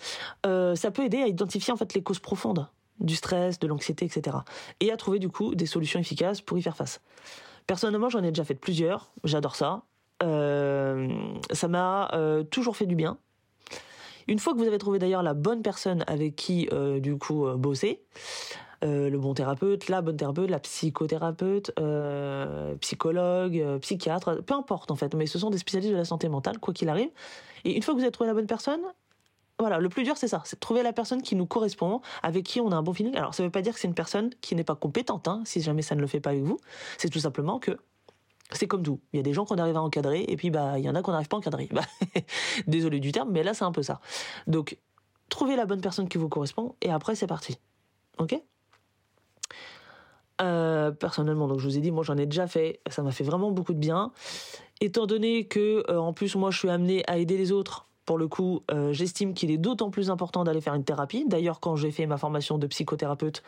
euh, 0.47 0.75
ça 0.75 0.89
peut 0.89 1.03
aider 1.03 1.21
à 1.21 1.27
identifier 1.27 1.71
en 1.71 1.77
fait 1.77 1.93
les 1.93 2.01
causes 2.01 2.19
profondes 2.19 2.67
du 2.99 3.15
stress, 3.15 3.59
de 3.59 3.67
l'anxiété, 3.67 4.05
etc. 4.05 4.37
Et 4.79 4.91
à 4.91 4.97
trouver 4.97 5.19
du 5.19 5.29
coup 5.29 5.53
des 5.53 5.67
solutions 5.67 5.99
efficaces 5.99 6.41
pour 6.41 6.57
y 6.57 6.63
faire 6.63 6.75
face. 6.75 6.99
Personnellement, 7.67 8.09
j'en 8.09 8.23
ai 8.23 8.29
déjà 8.29 8.43
fait 8.43 8.55
plusieurs, 8.55 9.11
j'adore 9.23 9.55
ça. 9.55 9.83
Euh, 10.21 11.09
ça 11.51 11.67
m'a 11.67 12.09
euh, 12.13 12.43
toujours 12.43 12.77
fait 12.77 12.85
du 12.85 12.95
bien. 12.95 13.17
Une 14.27 14.39
fois 14.39 14.53
que 14.53 14.59
vous 14.59 14.67
avez 14.67 14.77
trouvé 14.77 14.99
d'ailleurs 14.99 15.23
la 15.23 15.33
bonne 15.33 15.61
personne 15.61 16.03
avec 16.07 16.35
qui 16.37 16.69
du 17.01 17.17
coup 17.17 17.45
bosser, 17.57 18.01
le 18.81 19.17
bon 19.17 19.33
thérapeute, 19.33 19.89
la 19.89 20.01
bonne 20.01 20.15
thérapeute, 20.15 20.49
la 20.49 20.59
psychothérapeute, 20.59 21.73
psychologue, 22.79 23.79
psychiatre, 23.81 24.41
peu 24.45 24.53
importe 24.53 24.91
en 24.91 24.95
fait, 24.95 25.13
mais 25.13 25.25
ce 25.25 25.37
sont 25.37 25.49
des 25.49 25.57
spécialistes 25.57 25.91
de 25.91 25.97
la 25.97 26.05
santé 26.05 26.29
mentale, 26.29 26.57
quoi 26.59 26.73
qu'il 26.73 26.87
arrive. 26.87 27.09
Et 27.65 27.75
une 27.75 27.83
fois 27.83 27.93
que 27.93 27.99
vous 27.99 28.03
avez 28.05 28.13
trouvé 28.13 28.29
la 28.29 28.33
bonne 28.33 28.47
personne, 28.47 28.79
voilà, 29.59 29.79
le 29.79 29.87
plus 29.87 30.03
dur, 30.03 30.17
c'est 30.17 30.27
ça, 30.27 30.41
c'est 30.45 30.55
de 30.55 30.59
trouver 30.59 30.83
la 30.83 30.93
personne 30.93 31.21
qui 31.21 31.35
nous 31.35 31.45
correspond, 31.45 32.01
avec 32.23 32.43
qui 32.43 32.59
on 32.59 32.71
a 32.71 32.75
un 32.75 32.83
bon 32.83 32.93
feeling. 32.93 33.15
Alors, 33.15 33.33
ça 33.33 33.43
ne 33.43 33.47
veut 33.47 33.51
pas 33.51 33.61
dire 33.61 33.73
que 33.73 33.79
c'est 33.79 33.87
une 33.87 33.93
personne 33.93 34.31
qui 34.41 34.55
n'est 34.55 34.63
pas 34.63 34.75
compétente, 34.75 35.27
hein, 35.27 35.41
si 35.45 35.61
jamais 35.61 35.81
ça 35.81 35.95
ne 35.95 36.01
le 36.01 36.07
fait 36.07 36.19
pas 36.19 36.31
avec 36.31 36.43
vous. 36.43 36.57
C'est 36.97 37.09
tout 37.09 37.19
simplement 37.19 37.59
que 37.59 37.77
c'est 38.53 38.67
comme 38.67 38.83
tout. 38.83 38.99
Il 39.13 39.17
y 39.17 39.19
a 39.19 39.23
des 39.23 39.33
gens 39.33 39.45
qu'on 39.45 39.57
arrive 39.57 39.77
à 39.77 39.81
encadrer, 39.81 40.25
et 40.27 40.35
puis 40.35 40.49
bah, 40.49 40.79
il 40.79 40.85
y 40.85 40.89
en 40.89 40.95
a 40.95 41.01
qu'on 41.01 41.11
n'arrive 41.11 41.27
pas 41.27 41.37
à 41.37 41.39
encadrer. 41.39 41.69
Bah, 41.71 41.81
désolé 42.67 42.99
du 42.99 43.11
terme, 43.11 43.31
mais 43.31 43.43
là, 43.43 43.53
c'est 43.53 43.65
un 43.65 43.71
peu 43.71 43.83
ça. 43.83 43.99
Donc, 44.47 44.77
trouvez 45.29 45.55
la 45.55 45.65
bonne 45.65 45.81
personne 45.81 46.07
qui 46.07 46.17
vous 46.17 46.29
correspond, 46.29 46.75
et 46.81 46.91
après, 46.91 47.15
c'est 47.15 47.27
parti. 47.27 47.57
Ok? 48.17 48.39
Euh, 50.41 50.91
personnellement, 50.91 51.47
donc 51.47 51.59
je 51.59 51.67
vous 51.67 51.77
ai 51.77 51.81
dit, 51.81 51.91
moi 51.91 52.03
j'en 52.03 52.17
ai 52.17 52.25
déjà 52.25 52.47
fait, 52.47 52.81
ça 52.87 53.03
m'a 53.03 53.11
fait 53.11 53.23
vraiment 53.23 53.51
beaucoup 53.51 53.73
de 53.73 53.79
bien. 53.79 54.11
Étant 54.81 55.05
donné 55.05 55.45
que, 55.45 55.83
euh, 55.89 55.99
en 55.99 56.11
plus, 56.11 56.35
moi 56.35 56.49
je 56.49 56.57
suis 56.57 56.69
amené 56.69 57.03
à 57.07 57.17
aider 57.17 57.37
les 57.37 57.51
autres 57.51 57.87
pour 58.05 58.17
le 58.17 58.27
coup, 58.27 58.63
euh, 58.71 58.91
j'estime 58.91 59.33
qu'il 59.33 59.51
est 59.51 59.57
d'autant 59.57 59.89
plus 59.89 60.09
important 60.09 60.43
d'aller 60.43 60.61
faire 60.61 60.73
une 60.73 60.83
thérapie. 60.83 61.25
D'ailleurs, 61.27 61.59
quand 61.59 61.75
j'ai 61.75 61.91
fait 61.91 62.05
ma 62.05 62.17
formation 62.17 62.57
de 62.57 62.67
psychothérapeute, 62.67 63.43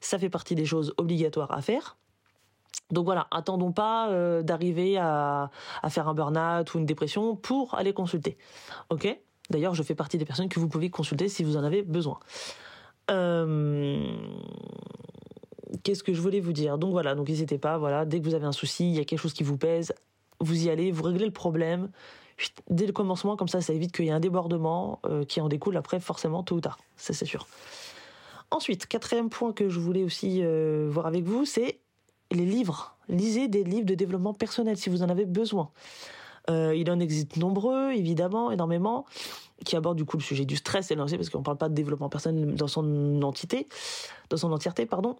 ça 0.00 0.18
fait 0.18 0.30
partie 0.30 0.54
des 0.54 0.64
choses 0.64 0.94
obligatoires 0.98 1.50
à 1.50 1.62
faire. 1.62 1.96
Donc 2.90 3.04
voilà, 3.04 3.26
attendons 3.30 3.72
pas 3.72 4.08
euh, 4.08 4.42
d'arriver 4.42 4.96
à, 4.96 5.50
faire 5.90 6.08
un 6.08 6.14
burn-out 6.14 6.74
ou 6.74 6.78
une 6.78 6.86
dépression 6.86 7.36
pour 7.36 7.74
aller 7.74 7.92
consulter. 7.92 8.38
Ok? 8.90 9.18
D'ailleurs, 9.50 9.74
je 9.74 9.82
fais 9.82 9.94
partie 9.94 10.18
des 10.18 10.24
personnes 10.24 10.48
que 10.48 10.60
vous 10.60 10.68
pouvez 10.68 10.90
consulter 10.90 11.28
si 11.28 11.44
vous 11.44 11.56
en 11.56 11.64
avez 11.64 11.82
besoin. 11.82 12.18
Euh, 13.10 14.10
qu'est-ce 15.82 16.02
que 16.02 16.14
je 16.14 16.20
voulais 16.20 16.40
vous 16.40 16.52
dire? 16.52 16.78
Donc 16.78 16.92
voilà, 16.92 17.14
donc 17.14 17.28
n'hésitez 17.28 17.58
pas. 17.58 17.78
Voilà, 17.78 18.04
dès 18.04 18.20
que 18.20 18.24
vous 18.24 18.34
avez 18.34 18.46
un 18.46 18.52
souci, 18.52 18.88
il 18.90 18.96
y 18.96 19.00
a 19.00 19.04
quelque 19.04 19.20
chose 19.20 19.34
qui 19.34 19.44
vous 19.44 19.58
pèse, 19.58 19.94
vous 20.40 20.64
y 20.64 20.70
allez, 20.70 20.90
vous 20.90 21.02
réglez 21.02 21.26
le 21.26 21.32
problème 21.32 21.90
dès 22.70 22.86
le 22.86 22.92
commencement, 22.92 23.36
comme 23.36 23.48
ça, 23.48 23.60
ça 23.60 23.72
évite 23.72 23.90
qu'il 23.90 24.04
y 24.04 24.08
ait 24.10 24.12
un 24.12 24.20
débordement 24.20 25.00
euh, 25.06 25.24
qui 25.24 25.40
en 25.40 25.48
découle 25.48 25.76
après 25.76 25.98
forcément 25.98 26.44
tôt 26.44 26.54
ou 26.54 26.60
tard, 26.60 26.78
ça 26.96 27.12
c'est 27.12 27.24
sûr. 27.24 27.48
Ensuite, 28.52 28.86
quatrième 28.86 29.28
point 29.28 29.52
que 29.52 29.68
je 29.68 29.80
voulais 29.80 30.04
aussi 30.04 30.40
voir 30.88 31.06
avec 31.06 31.24
vous, 31.24 31.44
c'est 31.44 31.80
les 32.30 32.44
livres. 32.44 32.96
Lisez 33.08 33.48
des 33.48 33.64
livres 33.64 33.86
de 33.86 33.94
développement 33.94 34.34
personnel 34.34 34.76
si 34.76 34.90
vous 34.90 35.02
en 35.02 35.08
avez 35.08 35.24
besoin. 35.24 35.70
Euh, 36.50 36.74
il 36.74 36.90
en 36.90 37.00
existe 37.00 37.36
nombreux, 37.36 37.92
évidemment, 37.92 38.50
énormément, 38.50 39.04
qui 39.64 39.76
abordent 39.76 39.98
du 39.98 40.04
coup 40.04 40.16
le 40.16 40.22
sujet 40.22 40.44
du 40.44 40.56
stress 40.56 40.90
et 40.90 40.94
l'anxiété, 40.94 41.18
parce 41.18 41.30
qu'on 41.30 41.38
ne 41.38 41.44
parle 41.44 41.58
pas 41.58 41.68
de 41.68 41.74
développement 41.74 42.08
personnel 42.08 42.54
dans 42.54 42.68
son 42.68 43.22
entité, 43.22 43.68
dans 44.30 44.36
son 44.36 44.52
entièreté, 44.52 44.86
pardon. 44.86 45.16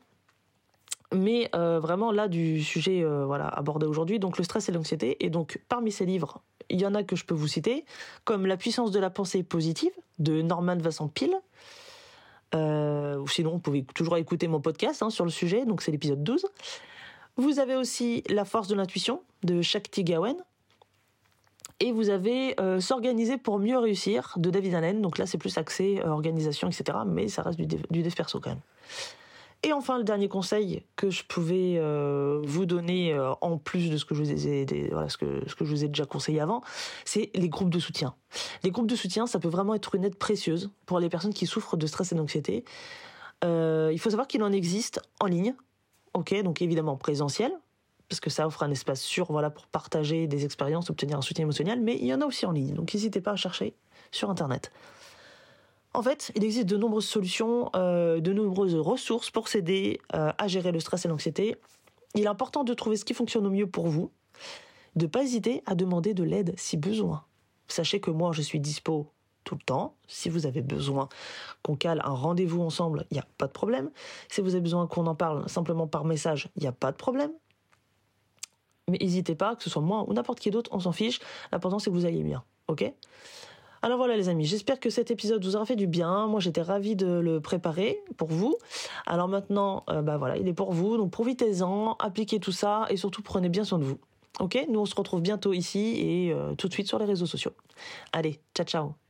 Mais 1.15 1.51
vraiment 1.55 2.13
là 2.13 2.29
du 2.29 2.63
sujet 2.63 3.03
voilà 3.03 3.47
abordé 3.47 3.87
aujourd'hui, 3.87 4.19
donc 4.19 4.37
le 4.37 4.45
stress 4.45 4.69
et 4.69 4.73
l'anxiété. 4.73 5.25
Et 5.25 5.31
donc 5.31 5.59
parmi 5.69 5.91
ces 5.91 6.05
livres, 6.05 6.43
il 6.71 6.81
y 6.81 6.87
en 6.87 6.95
a 6.95 7.03
que 7.03 7.17
je 7.17 7.25
peux 7.25 7.35
vous 7.35 7.49
citer, 7.49 7.85
comme 8.25 8.47
La 8.47 8.57
puissance 8.57 8.91
de 8.91 9.01
la 9.01 9.11
pensée 9.11 9.43
positive 9.43 9.93
de 10.19 10.43
Norman 10.43 10.77
Vincent 10.77 11.09
Peel. 11.09 11.35
Euh, 12.55 13.23
sinon, 13.27 13.53
vous 13.53 13.59
pouvez 13.59 13.85
toujours 13.85 14.17
écouter 14.17 14.49
mon 14.49 14.61
podcast 14.61 15.03
hein, 15.03 15.11
sur 15.11 15.25
le 15.25 15.31
sujet, 15.31 15.67
donc 15.67 15.83
c'est 15.83 15.91
l'épisode 15.91 16.23
12. 16.23 16.47
Vous 17.39 17.61
avez 17.61 17.77
aussi 17.77 18.25
La 18.29 18.45
force 18.45 18.67
de 18.67 18.75
l'intuition 18.75 19.23
de 19.45 19.63
Shakti 19.63 20.03
Gawain. 20.03 20.35
Et 21.79 21.93
vous 21.93 22.11
avez 22.11 22.61
euh, 22.61 22.81
S'organiser 22.81 23.39
pour 23.39 23.61
mieux 23.61 23.79
réussir 23.79 24.35
de 24.37 24.51
David 24.51 24.75
Allen. 24.75 25.01
Donc 25.01 25.19
là, 25.19 25.27
c'est 25.27 25.39
plus 25.39 25.57
axé 25.57 26.01
euh, 26.05 26.09
organisation, 26.09 26.69
etc. 26.69 26.99
Mais 27.07 27.29
ça 27.29 27.43
reste 27.43 27.57
du, 27.57 27.67
du 27.67 28.03
dev 28.03 28.13
perso 28.13 28.41
quand 28.41 28.51
même. 28.51 28.61
Et 29.63 29.73
enfin, 29.73 29.99
le 29.99 30.05
dernier 30.05 30.29
conseil 30.29 30.83
que 30.97 31.11
je 31.11 31.23
pouvais 31.23 31.77
euh, 31.79 32.41
vous 32.45 32.67
donner 32.67 33.13
euh, 33.13 33.33
en 33.41 33.57
plus 33.57 33.89
de 33.89 33.97
ce 33.97 34.05
que 34.05 34.17
je 34.17 34.23
vous 34.23 34.31
ai, 34.33 34.67
ce 34.67 35.17
que, 35.17 35.49
ce 35.49 35.55
que 35.55 35.65
je 35.65 35.71
vous 35.71 35.85
ai 35.85 35.89
déjà 35.89 36.07
conseillé 36.07 36.41
avant, 36.41 36.63
c'est 37.05 37.31
les 37.37 37.49
groupes 37.49 37.71
de 37.71 37.79
soutien. 37.79 38.17
Les 38.65 38.73
groupes 38.73 38.89
de 38.89 38.97
soutien, 38.97 39.29
ça 39.29 39.39
peut 39.39 39.49
vraiment 39.49 39.75
être 39.77 39.95
une 39.95 40.05
aide 40.05 40.17
précieuse 40.17 40.71
pour 40.87 40.99
les 40.99 41.09
personnes 41.09 41.35
qui 41.35 41.47
souffrent 41.47 41.77
de 41.77 41.87
stress 41.87 42.11
et 42.11 42.17
d'anxiété. 42.17 42.65
Il 43.45 43.99
faut 44.01 44.11
savoir 44.11 44.27
qu'il 44.27 44.43
en 44.43 44.51
existe 44.51 45.01
en 45.21 45.27
ligne, 45.27 45.55
ok, 46.19 46.43
donc 46.43 46.63
évidemment 46.63 46.97
présentiel, 46.97 47.53
parce 48.09 48.21
que 48.21 48.31
ça 48.31 48.47
offre 48.47 48.63
un 48.63 48.71
espace 48.71 49.01
sûr, 49.01 49.27
voilà, 49.31 49.51
pour 49.51 49.67
partager 49.67 50.27
des 50.27 50.45
expériences, 50.45 50.91
obtenir 50.91 51.19
un 51.19 51.23
soutien 51.23 51.45
émotionnel, 51.45 51.81
mais 51.81 51.97
il 51.97 52.07
y 52.07 52.15
en 52.15 52.21
a 52.21 52.27
aussi 52.27 52.47
en 52.47 52.53
ligne, 52.53 52.75
donc 52.75 52.95
n'hésitez 52.95 53.21
pas 53.21 53.33
à 53.33 53.37
chercher 53.37 53.75
sur 54.11 54.31
Internet. 54.31 54.71
En 55.95 56.03
fait, 56.03 56.33
il 56.35 56.45
existe 56.45 56.67
de 56.67 56.77
nombreuses 56.77 57.07
solutions, 57.07 57.71
euh, 57.75 58.21
de 58.21 58.33
nombreuses 58.33 58.75
ressources 58.75 59.31
pour 59.31 59.49
s'aider 59.49 60.01
euh, 60.15 60.31
à 60.37 60.47
gérer 60.47 60.71
le 60.71 60.81
stress 60.81 61.05
et 61.05 61.09
l'anxiété. 61.09 61.57
Il 62.15 62.25
est 62.25 62.29
important 62.29 62.63
de 62.63 62.75
trouver 62.75 62.97
ce 62.97 63.05
qui 63.05 63.15
fonctionne 63.15 63.47
au 63.47 63.51
mieux 63.51 63.67
pour 63.67 63.89
vous, 63.89 64.11
de 64.97 65.07
ne 65.07 65.11
pas 65.11 65.23
hésiter 65.23 65.63
à 65.67 65.75
demander 65.75 66.15
de 66.15 66.25
l'aide 66.25 66.55
si 66.57 66.77
besoin. 66.77 67.25
Sachez 67.69 68.01
que 68.01 68.11
moi, 68.11 68.33
je 68.33 68.43
suis 68.43 68.61
dispo 68.61 69.11
tout 69.49 69.55
le 69.55 69.63
temps. 69.65 69.95
Si 70.09 70.29
vous 70.29 70.45
avez 70.45 70.61
besoin 70.61 71.09
qu'on 71.63 71.75
cale 71.75 72.03
un 72.05 72.13
rendez-vous 72.13 72.61
ensemble, 72.61 73.07
il 73.11 73.15
n'y 73.15 73.21
a 73.21 73.27
pas 73.39 73.47
de 73.47 73.53
problème. 73.53 73.91
Si 74.29 74.43
vous 74.43 74.55
avez 74.55 74.61
besoin 74.61 74.87
qu'on 74.87 75.07
en 75.07 75.15
parle 75.15 75.49
simplement 75.49 75.87
par 75.87 76.05
message, 76.05 76.51
il 76.57 76.61
n'y 76.61 76.69
a 76.69 76.73
pas 76.73 76.93
de 76.93 76.99
problème. 76.99 77.31
Mais 78.89 78.99
n'hésitez 79.01 79.35
pas, 79.35 79.57
que 79.57 79.63
ce 79.63 79.71
soit 79.71 79.81
moi 79.81 80.05
ou 80.07 80.13
n'importe 80.13 80.39
qui 80.39 80.51
d'autre, 80.51 80.71
on 80.75 80.81
s'en 80.81 80.93
fiche. 80.93 81.19
L'important 81.51 81.79
c'est 81.79 81.89
que 81.89 81.95
vous 81.95 82.05
alliez 82.05 82.23
bien, 82.23 82.45
ok? 82.69 82.93
Alors 83.81 83.97
voilà 83.97 84.17
les 84.17 84.29
amis, 84.29 84.45
j'espère 84.45 84.81
que 84.81 84.91
cet 84.91 85.11
épisode 85.11 85.43
vous 85.43 85.57
aura 85.57 85.65
fait 85.65 85.77
du 85.77 85.87
bien. 85.87 86.27
Moi 86.27 86.41
j'étais 86.41 86.61
ravie 86.61 86.95
de 86.95 87.07
le 87.07 87.41
préparer 87.41 87.99
pour 88.19 88.29
vous. 88.29 88.55
Alors 89.07 89.29
maintenant, 89.29 89.85
euh, 89.89 90.03
bah 90.03 90.19
voilà, 90.19 90.37
il 90.37 90.47
est 90.47 90.53
pour 90.53 90.73
vous, 90.73 90.99
donc 90.99 91.11
profitez-en, 91.11 91.97
appliquez 92.01 92.39
tout 92.39 92.53
ça 92.53 92.85
et 92.91 92.99
surtout 92.99 93.23
prenez 93.23 93.49
bien 93.49 93.65
soin 93.65 93.79
de 93.79 93.85
vous. 93.85 93.99
Ok? 94.41 94.63
Nous 94.69 94.79
on 94.79 94.87
se 94.87 94.95
retrouve 94.95 95.23
bientôt 95.23 95.55
ici 95.55 95.95
et 96.01 96.33
euh, 96.35 96.55
tout 96.55 96.69
de 96.69 96.75
suite 96.75 96.89
sur 96.89 96.99
les 96.99 97.07
réseaux 97.07 97.27
sociaux. 97.27 97.53
Allez, 98.13 98.41
ciao 98.55 98.67
ciao 98.67 99.08